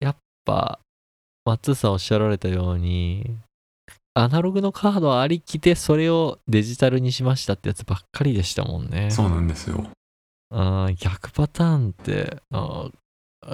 [0.00, 0.78] やっぱ
[1.44, 3.38] 松さんおっしゃられたように
[4.14, 9.86] アナログのカードありきでそれをデジタルにしましたってやつばっかりでしたもんねそうなんですよ。
[10.52, 12.38] あー逆パターンって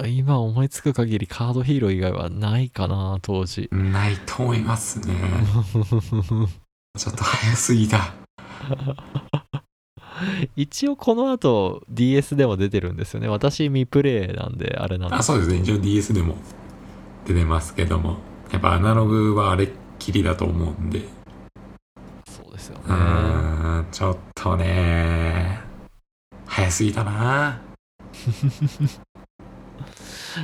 [0.07, 5.13] 今思いつく限りカードヒーロー以外はないかな当時ないと思いますね。
[6.97, 8.13] ちょっと早すぎた。
[10.55, 13.27] 一応この後 DS でも出てるんですよね。
[13.27, 15.59] 私未プレイなんであれなんであ、そうですね。
[15.59, 16.35] 一応 DS でも
[17.27, 18.17] 出てますけども。
[18.51, 21.01] やっぱアナログはあれっきりだと思うんで。
[22.27, 22.93] そうですよねう。
[22.93, 25.59] ん、ちょっとね、
[26.45, 27.61] 早すぎたな。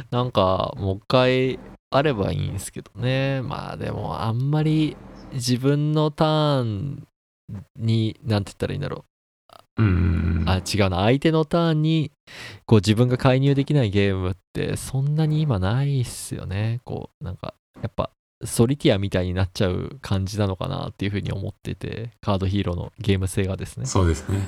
[0.10, 1.60] なんかもう一回
[1.92, 3.42] あればいいんですけどね。
[3.42, 4.98] まあでもあんまり
[5.34, 7.08] 自分のターン
[7.76, 9.06] に、なんて言ったらいいんだろ
[9.78, 10.44] ううん。
[10.48, 10.98] あ、違うな。
[10.98, 12.12] 相手のターンに
[12.66, 16.80] こう自分が介入できないゲームってそんなに今ないっすよね。
[16.84, 18.10] こう、なんかやっぱ
[18.46, 23.86] ソリティアみたいになっちゃう感じなのかなっていうふうに思ってて、カードヒーローのゲーム性がですね。
[23.86, 24.48] そうですね。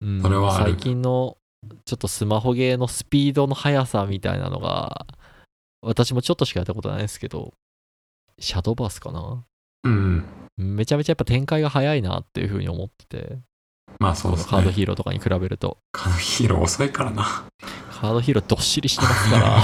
[0.00, 1.38] うんそれは最近の
[1.86, 5.06] ちょっとスマホゲーのスピードの速さみたいなのが
[5.80, 7.54] 私もちょっとしかやったことないですけど
[8.38, 9.44] シャドーバースかな？
[9.84, 10.24] うん
[10.58, 10.76] うん。
[10.76, 13.38] めちゃめちゃやっぱ展開が早いなっていう風に思ってて
[13.98, 14.72] まあそうこのカードですね。
[14.74, 17.44] ヒーローとかに比べるとカードヒーロー遅いからな。
[17.90, 19.62] カードヒーローどっしりしてますから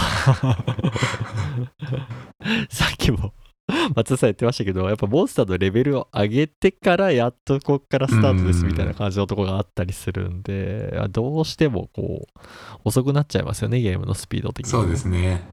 [2.71, 3.35] さっきも
[3.95, 12.41] 松田さん言ってましたけどやっぱモンスターのレベルを上げてからやっとこっからスタートですみたいな感じのとこがあったりするんでどうしてもこう
[12.85, 15.49] 遅くなっちゃいますよねゲームのスピード的にそうですね。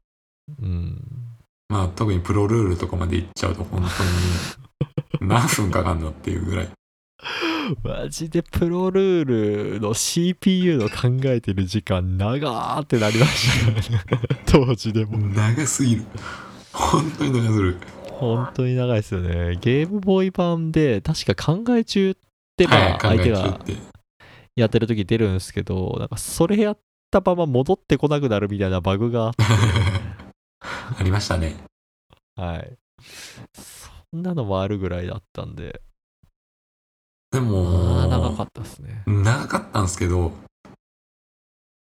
[0.62, 1.02] うん
[1.68, 6.68] まあ特にプロルールとかまで行っちゃうと本当に 何分かかんのっていうぐらい。
[7.82, 14.00] マジでプロルールの CPU の考えてる時間長ーってなりましたね
[14.46, 16.04] 当時でも長すぎる。
[16.72, 17.76] 本当に長すぎる。
[18.18, 22.14] 本当に長いですよねゲームボーイ版で確か考え中っ
[22.56, 23.58] てま相手が。
[24.56, 26.78] やってる時出るんですけどなんかそれやっ
[27.12, 29.30] たまま戻ってこなくなるみたいなバグが
[30.98, 31.56] ありましたね。
[32.34, 32.76] はい
[33.54, 35.80] そんなのもあるぐらいだったんで
[37.30, 40.32] でまも、あ長かったですね長かったんですけど、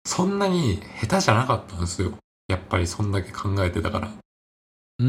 [0.04, 2.14] そんなに下手じゃなかったんですよ。
[2.48, 4.12] やっぱりそんだけ考えてたから。
[5.00, 5.08] うー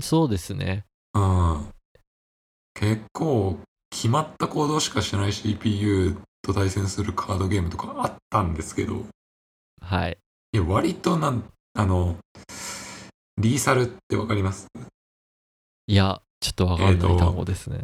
[0.00, 0.84] んそうですね。
[1.14, 1.68] うん。
[2.74, 3.58] 結構
[3.90, 9.04] 決まった行動しかしない CPU と対戦するカードゲームとかあったんですけど、
[9.80, 10.18] はい。
[10.52, 11.44] いや割となん、
[11.74, 12.16] あの、
[13.38, 14.66] リーサルってわかります？
[15.86, 17.16] いやちょっとわかんない。
[17.16, 17.80] 単語ですね、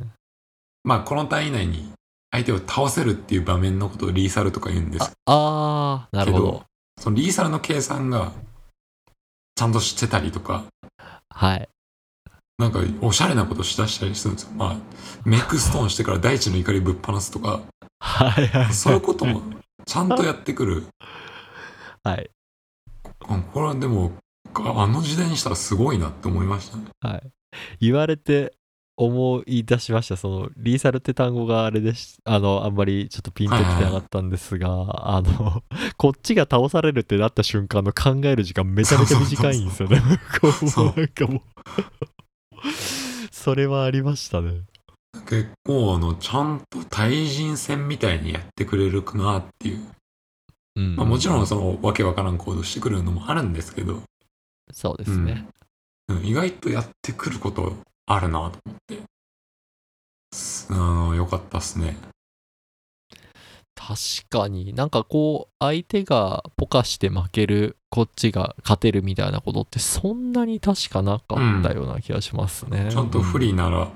[0.85, 1.93] まあこの単位内に
[2.31, 5.05] 相手を倒せるっていう場面のことをリーサルとか言うんです。
[5.05, 6.64] ああーなるほど
[7.01, 8.33] そのリーサルの計算が
[9.55, 10.64] ちゃんとしてたりとか、
[11.31, 11.69] はい
[12.59, 14.53] なんかおしゃれなことしだしたりするんですよ。
[14.53, 14.77] まあ、
[15.25, 17.61] メイクストーンしてから大地の怒りぶっ放すとか、
[18.01, 18.73] はいはい。
[18.73, 19.43] そういうことも
[19.85, 20.87] ちゃんとやってくる。
[22.03, 22.31] はい。
[23.29, 24.13] あこれはでも、
[24.55, 26.85] あの時代にしたらすごいなって思いましたね。
[27.01, 27.23] はい。
[27.81, 28.55] 言われて
[28.97, 30.17] 思い出しました。
[30.17, 34.69] そのリーサルって単語があれでしあのあんまりちょっとピンときてなかったんですが、
[35.15, 35.63] あの
[35.99, 40.01] こっちが倒されるってなった瞬間の考える時間めちゃめちゃ短いんですよね。
[40.41, 42.16] こそうう なんかもう
[43.31, 44.63] それはありましたね
[45.25, 49.87] 結構あの、ちゃんと対人戦みたいにやってくれるかなっていう。
[50.77, 54.03] うんまあもちろんそのわけわからん行動してくるのもあるんですけど、
[54.71, 55.47] そうですね、
[56.09, 57.73] うん意外とやってくること
[58.05, 59.01] あるなと思って。
[60.33, 61.97] すあの、よかったっすね。
[63.75, 73.91] 確かになんかこう相手がポカして負けるこっちが勝てるみたいなことってそんなに確かなかったような気がしますね、ちゃんと不利なら、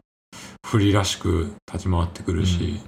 [0.66, 2.80] 不利らしく立ち回ってくるし、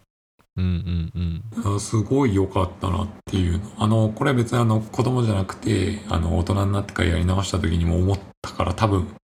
[0.56, 3.72] うんうんうんあすごい良かったなっていうの。
[3.76, 9.14] あの、これ別にあの子供じゃなくて、あの大人になってからやり直した時にも思ったから多分、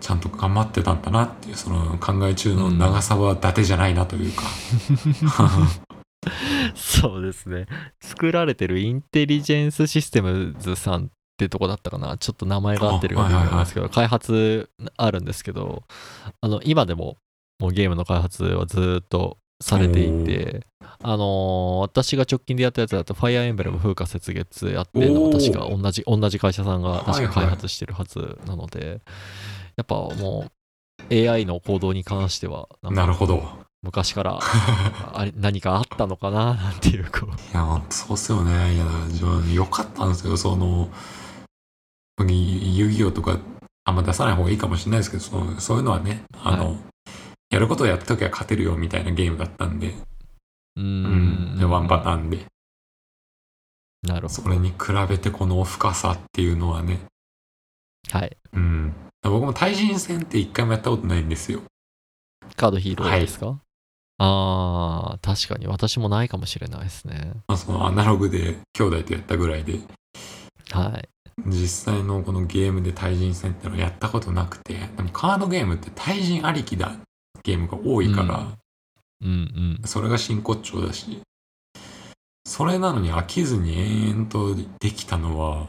[0.00, 4.44] ちゃんと頑張ってたんだなっていう、その考え中の長さは伊達じゃないなというか。
[6.74, 7.66] そうですね。
[8.00, 12.16] 作られてるインテリジェンスシステムズさんってとこだったかな。
[12.18, 15.82] ちょっと名前が合ってるか微妙なんですけど、開発あるんですけど
[16.40, 17.16] あの今でも
[17.58, 20.66] もうゲームの開発はずっとされていて
[21.02, 25.52] あのー私が直近でやったやつだとファイアーエンブレム風化雪月やってるのおー。
[25.52, 27.24] 確か同じ同じ会社さんが確かはい。
[27.26, 29.00] はい開発してるはずなので、
[29.76, 30.46] やっぱも
[31.10, 33.42] う AI の行動に関してはなるほど。
[33.82, 34.38] 昔から
[35.12, 36.54] あれ何かあったのかな？
[36.56, 37.30] なんていうこう。
[37.30, 38.74] いや、そうっすよね。
[38.74, 40.36] いや、自分よかったんですよ。
[40.36, 40.88] その、
[42.20, 43.38] 遊戯王とか、
[43.84, 46.76] あんま出さない方がいいかもしれないですけど、そのそういうのはね、あの、は
[47.50, 49.88] やることをやったときは勝てるよみたいなゲームだったんで、
[50.76, 51.54] ううん。
[51.56, 52.46] ん、でワンパターンで、
[54.02, 54.42] なるほど。
[54.42, 54.76] それに比
[55.08, 57.00] べてこの深さっていうのはね、
[58.10, 58.36] はい。
[58.52, 58.94] うん。
[59.22, 61.62] 僕も対人戦って一回もやったことないんですよ。
[62.56, 63.58] カードヒーローですか、
[64.24, 67.32] あー、確かに私もないかもしれないですね。
[67.48, 69.80] まあ、そのアナログで兄弟とやったぐらいで、
[70.70, 71.08] はい。
[71.46, 76.92] 実際のこのゲームで対人戦ってのはやったことなくて、でもカードゲームって対人ありきだ
[77.42, 78.46] ゲームが多いから、
[79.22, 79.88] うんうん。
[79.88, 81.20] それが真骨頂だし、
[82.44, 85.68] それなのに飽きずに延々とできたのは、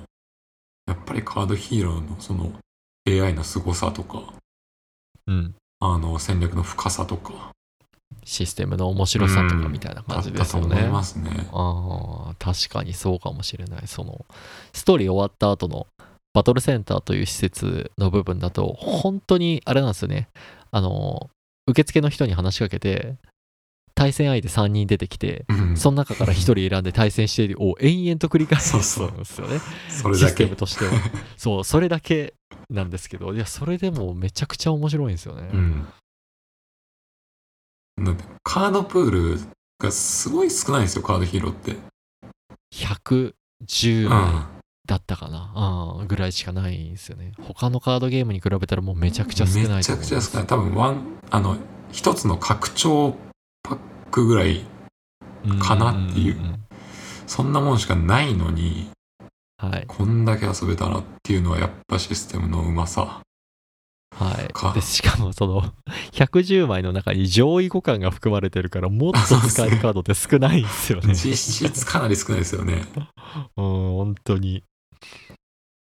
[0.86, 2.52] やっぱりカードヒーローのその
[3.08, 4.32] AI の凄さとか、
[5.26, 5.56] うん。
[5.80, 7.53] あの戦略の深さとか、
[8.24, 10.92] システムの面白さとかみたいなだ感じったと思いですよね。
[10.92, 11.48] ますね。
[11.52, 13.88] ああ、確かにそうかもしれない。
[13.88, 14.26] その、
[14.74, 15.88] ストーリー終わった後の
[16.34, 20.28] バトルセンターという施設の部分だと、本当にあれなんですよね。
[20.72, 21.30] あの、
[21.68, 23.16] 受付の人に話しかけて、
[23.96, 29.60] 対戦相手3人出てきて、うんその中から1人選んで対戦してを延々と繰り返すんですよね。
[29.90, 30.56] それだけシステム。
[30.56, 30.92] としては。
[31.38, 32.34] そう、それだけ
[32.70, 35.50] なんですけど、いや、それでもめちゃくちゃ面白いんですよね。
[35.54, 35.88] うん。
[37.96, 39.40] てカードプール
[39.80, 41.76] がすごい少ないんですよ、カードヒーローって。
[42.74, 44.46] 110う枚ん。
[44.86, 47.32] だったかな、うん、ぐらいしかないんですよね。
[47.42, 49.70] 他のカードゲームに比べたらもうめちゃくちゃ少ない。
[49.78, 50.48] めちゃくちゃ少ない。
[50.48, 51.58] 多分ワン、あの、
[51.92, 53.16] 一つの拡張
[53.64, 53.78] パッ
[54.12, 54.66] クぐらい、
[55.62, 56.66] かなっていうんんん
[57.28, 58.90] そんなもんしかないのに、
[59.58, 59.86] はい。
[59.88, 63.22] こんだけ遊べたなっていうのはやっぱシステムのうまさ。
[64.16, 64.54] はい。
[64.54, 65.74] かで、しかもその、
[66.12, 71.14] 110枚の中に上位互換が含まれてるから、もっと使えるカードって少ないんですよね。
[71.16, 72.84] 実質かなり少ないですよね。
[73.58, 73.64] うん、
[73.96, 74.64] 本当に。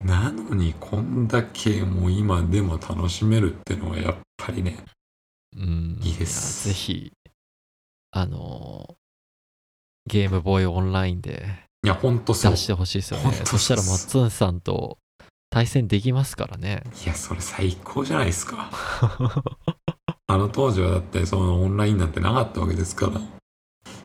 [0.03, 4.83] なのにこんだけもう今でも楽しめるってのはやっぱりね、
[5.55, 5.99] うん。
[6.01, 7.11] いいですやぜひ、
[8.11, 8.93] あのー
[10.07, 11.45] ゲームボーイオンラインで
[11.83, 12.51] いや、ほんとそう。
[12.51, 13.31] 出してほしいですよね。
[13.45, 14.97] そしたら、マッツンさんと
[15.51, 16.81] 対戦できますからね。
[17.03, 18.69] いや、それ最高じゃないですか。
[20.27, 23.19] あの当時はだってそのオンラインなんてなかったわけですから、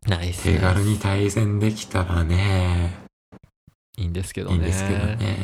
[0.09, 2.97] ナイス手軽に対戦できたらね、
[3.97, 4.55] いいんですけどね。
[4.57, 5.38] いいんですけどね。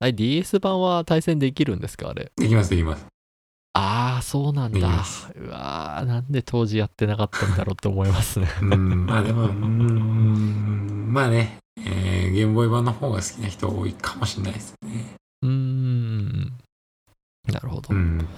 [0.00, 2.10] あれ DS 版は対戦できるんですか？
[2.10, 2.30] あれ。
[2.36, 3.06] できます、できます。
[3.80, 4.78] ああ、そうなんだ。
[5.36, 8.48] うわーなんで当時やってなかったんだろうって思いますね。
[8.60, 15.14] うん、まあでも、うーん、まあね、えーゲームボーイ版の方が好きな人多いかもしれないですね。
[15.42, 16.52] うーん。
[17.52, 17.94] なるほど。
[17.94, 18.28] うん。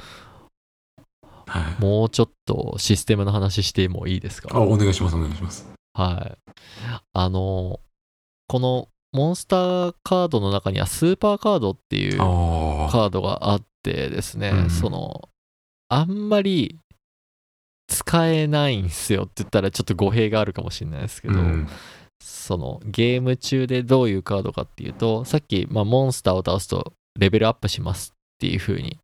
[1.47, 1.83] はい。
[1.83, 5.67] もうちょっとシステムの話してもいいですあ、かお願いします、お願いします。
[5.95, 6.53] はい。
[7.15, 7.81] あの、
[8.47, 12.93] このモンスターカードの中にはスーパーカードっていうああ。
[12.93, 15.30] カードがあってですね、うんその
[15.91, 16.79] あんまり
[17.89, 21.69] 使えないんすよって言ったらちょっと語弊があるかもしれないですけど、うん、
[22.23, 28.99] そのゲーム中でどういうカードかっていうとさっき、まあ、モンスターを倒すとレベルアップしますっていう風に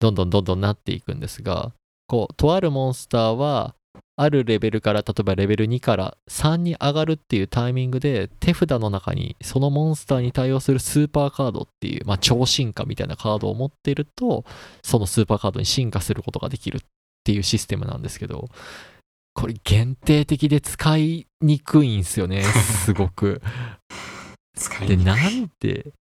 [0.00, 1.72] どんどんどんどんなっていくんですが
[2.06, 3.74] こうとあるモンスターは
[4.16, 14.44] あるレベルから例えばレベル2から3に上がるっていうタイミングで手札の中にそのモンスターに対応するスーパーカードっていう、まあ、超進化みたいなカードを持っていると
[14.82, 16.80] そのスーパーカードに進化することができるっ
[17.24, 18.48] ていうシステムなんですけど
[19.34, 23.42] これ限定的で使いにくいんですよねすごく。
[24.86, 25.92] でなんで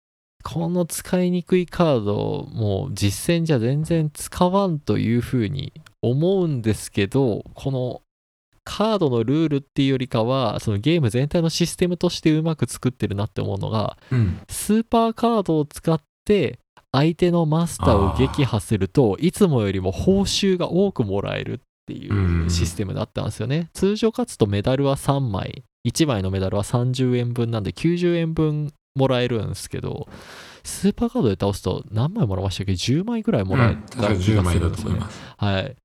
[0.43, 8.01] この使いにくいカードをもう実戦じゃ全然使わんというふうに思うんですけどこの
[8.65, 14.39] カードのルールっていうよりかはそのゲーム全体のシステムとしてうまく作ってるなって思うのがうん。
[14.49, 16.59] スーパーカードを使って
[16.91, 23.69] 相手のマスターを撃破するといつもよりも報酬が多くもらえるっていうシステムだったんですよね。
[23.73, 30.07] 通常勝つとメダルは3枚1枚のメダルは30円分なんで90円分もらえるんですけど
[30.63, 34.83] スーパーカードで倒すと何枚もらいましたっけ？10枚ぐらいもらえた気10枚だがするんですよね。
[34.83, 35.35] と思います。
[35.37, 35.75] はい。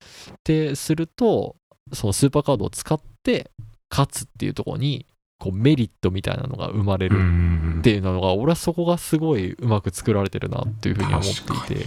[0.44, 1.56] ですると
[1.92, 3.50] そのスーパーカードを使って
[3.90, 5.06] 勝つっていうところに
[5.38, 11.22] こうメリットみたいなのが生まれうんるっていうのが、俺はそこがすごいうまく作られてるなっていうふうに思っ
[11.66, 11.86] ていて、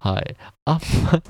[0.00, 0.36] はい。
[0.64, 1.22] あんま、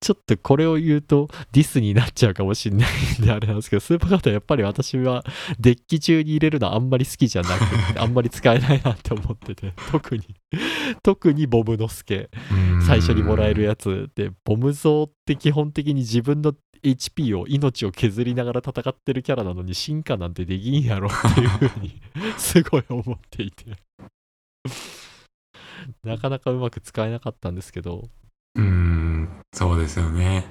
[0.00, 2.90] ちょっとこれを言うとディスになっちゃうかもしれない
[3.20, 5.24] んであれなんですけど、スーパーカードはやっぱり私は
[5.58, 10.24] デッキ中に入れるのあんまり好きじゃなくて、あんまり使えないなって思ってて、特に、
[11.02, 16.52] 特にボムの助、うん最初にもらえるやつで、ボム像って基本的に自分の
[16.82, 22.00] HP を命を削りながら戦ってるキャラなのに進化なんてできんやろっていうふうに
[22.36, 23.76] すごい思っていて。
[26.04, 28.08] なかなかうまく使えなかったんですけど。
[28.54, 29.01] うん、
[29.52, 30.46] そうですよね。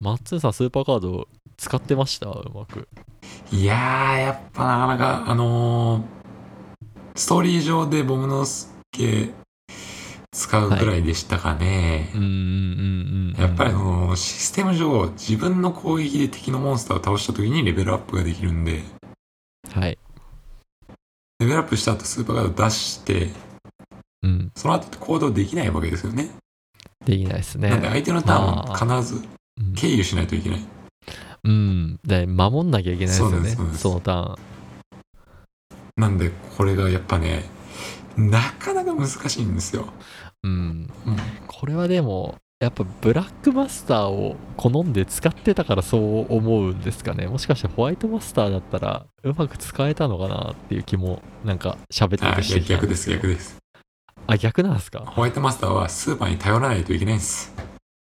[0.00, 2.28] マッツンさんスーパーカード使ってました？
[2.28, 2.88] うまく
[3.50, 6.18] いやー、やっぱなかなか、あのー
[7.16, 9.30] ストーリー上でボムのスケ
[10.30, 12.12] 使うぐらいでしたかね。
[12.14, 13.42] うんうんうんうん。
[13.42, 18.84] やっぱりそのシステム上、自分の攻撃で敵のモンスターを倒した時にレベルアップができるんで、
[19.72, 19.98] はい。
[21.40, 23.30] レベルアップした後スーパーカード出して、
[24.22, 24.52] うん。
[24.54, 26.30] その後って行動できないわけですよね。
[27.08, 27.70] できないですね。
[27.70, 29.26] なんで相手のターンまあを必ず
[29.58, 30.66] うん経由しないといけない。
[31.44, 31.98] うん。
[32.04, 33.48] で、守んなきゃいけないですよね。
[33.48, 34.36] そそのターン。
[35.96, 37.44] なんでこれがやっぱね、
[38.16, 39.86] なかなか難しいんですよ。
[40.42, 40.50] うん。
[40.50, 47.26] うんこれはでも、やっぱブラックマスターを好んで使ってたからそう思うんですかね。
[47.26, 53.56] もしかしてホワイトマスターだったらうまく使えたのかなっていう気もなんか喋ってあてしてきたん逆です、よ逆です。
[54.30, 55.00] あ、逆なんですか？
[55.00, 57.52] ホワイトマスターはスーパーに頼らないといけないんです。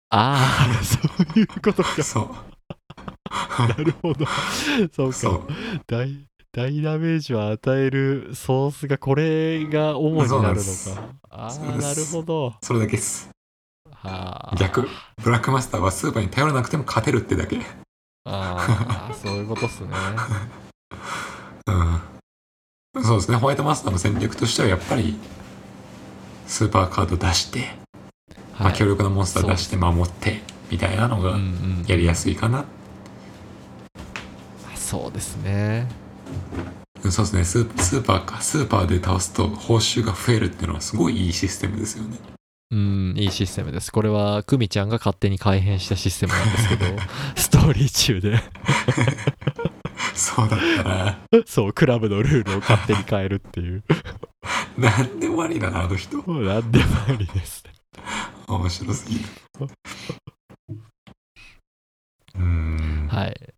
[0.09, 0.99] ああ、そ
[1.35, 2.03] ういうことか。
[2.03, 2.29] そう。
[3.67, 4.25] なるほど。
[4.91, 5.53] そうか。
[5.87, 11.03] 大大ダメージを与えるソースがこれが主になるのか。
[11.29, 12.55] ああ、なるほど。
[12.61, 13.29] それだけです。
[13.93, 14.55] はあ。
[14.57, 14.87] 逆。
[15.23, 17.61] ブラックマスターはスーパーに頼らなくても勝てるってだけ。
[18.25, 19.89] ああ、そういうことっすね。
[22.95, 23.03] うん。
[23.03, 23.37] そうですね。
[23.37, 25.17] ホワイトマスターの戦略としてはやっぱり、
[26.47, 27.69] スーパーカード出して、
[28.57, 28.73] まあ、はい。
[28.73, 30.41] 強力なモンスター出して守って、
[30.71, 31.39] みたいなのがうんう
[31.83, 32.65] んやりやすいかな。
[34.75, 35.87] そうですね。
[37.03, 37.79] うんそうですねスー。
[37.79, 38.41] スーパーか。
[38.41, 42.17] スーパーで倒すと報酬が増えるっていうのはすごいいいシステムですよね。
[42.69, 43.91] うん、いいシステムです。
[43.91, 46.85] これは、クミちゃんが勝手に改変したシステムなんですけど、
[47.35, 48.41] ストーリー中で、
[50.17, 51.19] そうだったな。
[51.45, 53.83] そう、クラブのルールを勝手に変えるっていう、
[54.77, 56.17] なんでもありだな、あの人。
[56.17, 57.73] もう何でもありですね。
[58.47, 59.25] 面白すぎる。
[62.35, 63.07] うーん。
[63.07, 63.53] はい。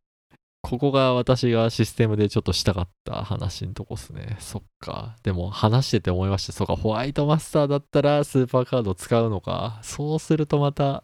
[0.62, 4.36] ここが私がシステムでちょっとしたかった話のとこっすね。
[4.40, 5.16] そっか。
[5.24, 6.54] でも話してて思いました。
[6.54, 9.80] そうか、ホワイトマスターだったらスーパーカード使うのか。
[9.84, 11.04] そうするとまた、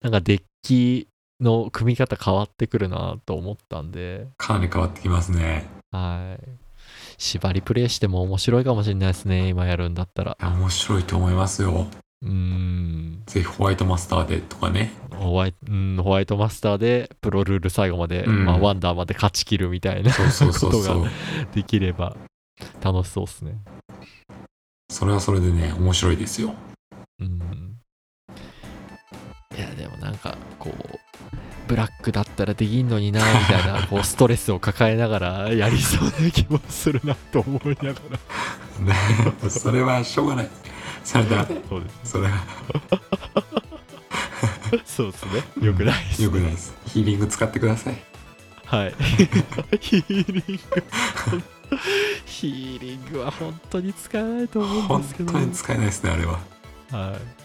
[0.00, 1.06] なんかデッキ
[1.42, 5.68] の組み方変わってくるなと思ったんで、かなり変わってきますね。
[5.90, 6.44] はい。
[7.18, 9.48] 縛りプレイしても面白いかもしれないですね。
[9.48, 10.36] 今やるんだったら。
[10.40, 11.86] 面白いと思いますよ。
[12.22, 13.22] うーん。
[13.26, 14.92] ぜひホワイトマスターでとかね。
[15.14, 20.18] ホワイト、うん、ホワイトマスターでプロルール最後まで、うんまあワンダーまで勝ち切るみたいなこ
[20.70, 21.10] とが。
[21.52, 22.16] できれば
[22.82, 23.58] 楽しそうですね。
[24.90, 26.54] それはそれでね、面白いですよ。
[27.20, 27.76] うん。
[29.56, 30.98] いや、でもなんか、こう、
[31.68, 38.18] ブラックだったらできんのにな、みたいな、 こう、ストレスを抱えながらやりそうな気もするなと思いながら。
[38.84, 38.94] ね
[39.48, 40.48] それはしょうがない。
[41.04, 41.46] それだ。
[41.68, 42.10] そうです。
[42.12, 42.44] それは
[44.86, 45.66] そうですね。
[45.66, 46.24] よくないです、ね。
[46.24, 46.74] 良くないです。
[46.86, 47.96] ヒーリング使ってください。
[48.64, 48.94] はい。
[49.80, 51.42] ヒーリング。
[52.24, 55.32] ヒーリングは本当に使えないと思うん本ですけど。
[55.32, 56.38] 当に使えないですね、あれは。
[56.90, 57.41] はい。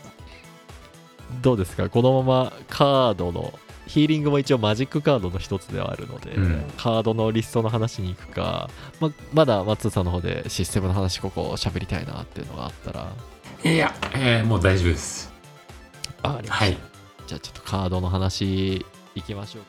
[1.41, 1.89] どうですか？
[1.89, 6.63] このままカードの、ヒーリングも一応マジックカードの一つではあるので、うん。
[6.77, 8.69] カードのリストの話に行くか、
[8.99, 13.11] ままだ松さんの方でシステムの話ここ喋りたいなっていうのがあったら、
[13.63, 15.31] いや、えーもう大丈夫です。
[16.23, 16.65] あありました。
[16.65, 16.77] はい。
[17.27, 19.63] じゃあちょっとカードの話いきましょう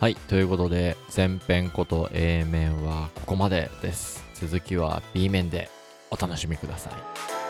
[0.00, 4.24] はいということで前編こと A 面はここまでです。
[4.34, 5.70] 続きは B 面で
[6.10, 7.43] お楽しみください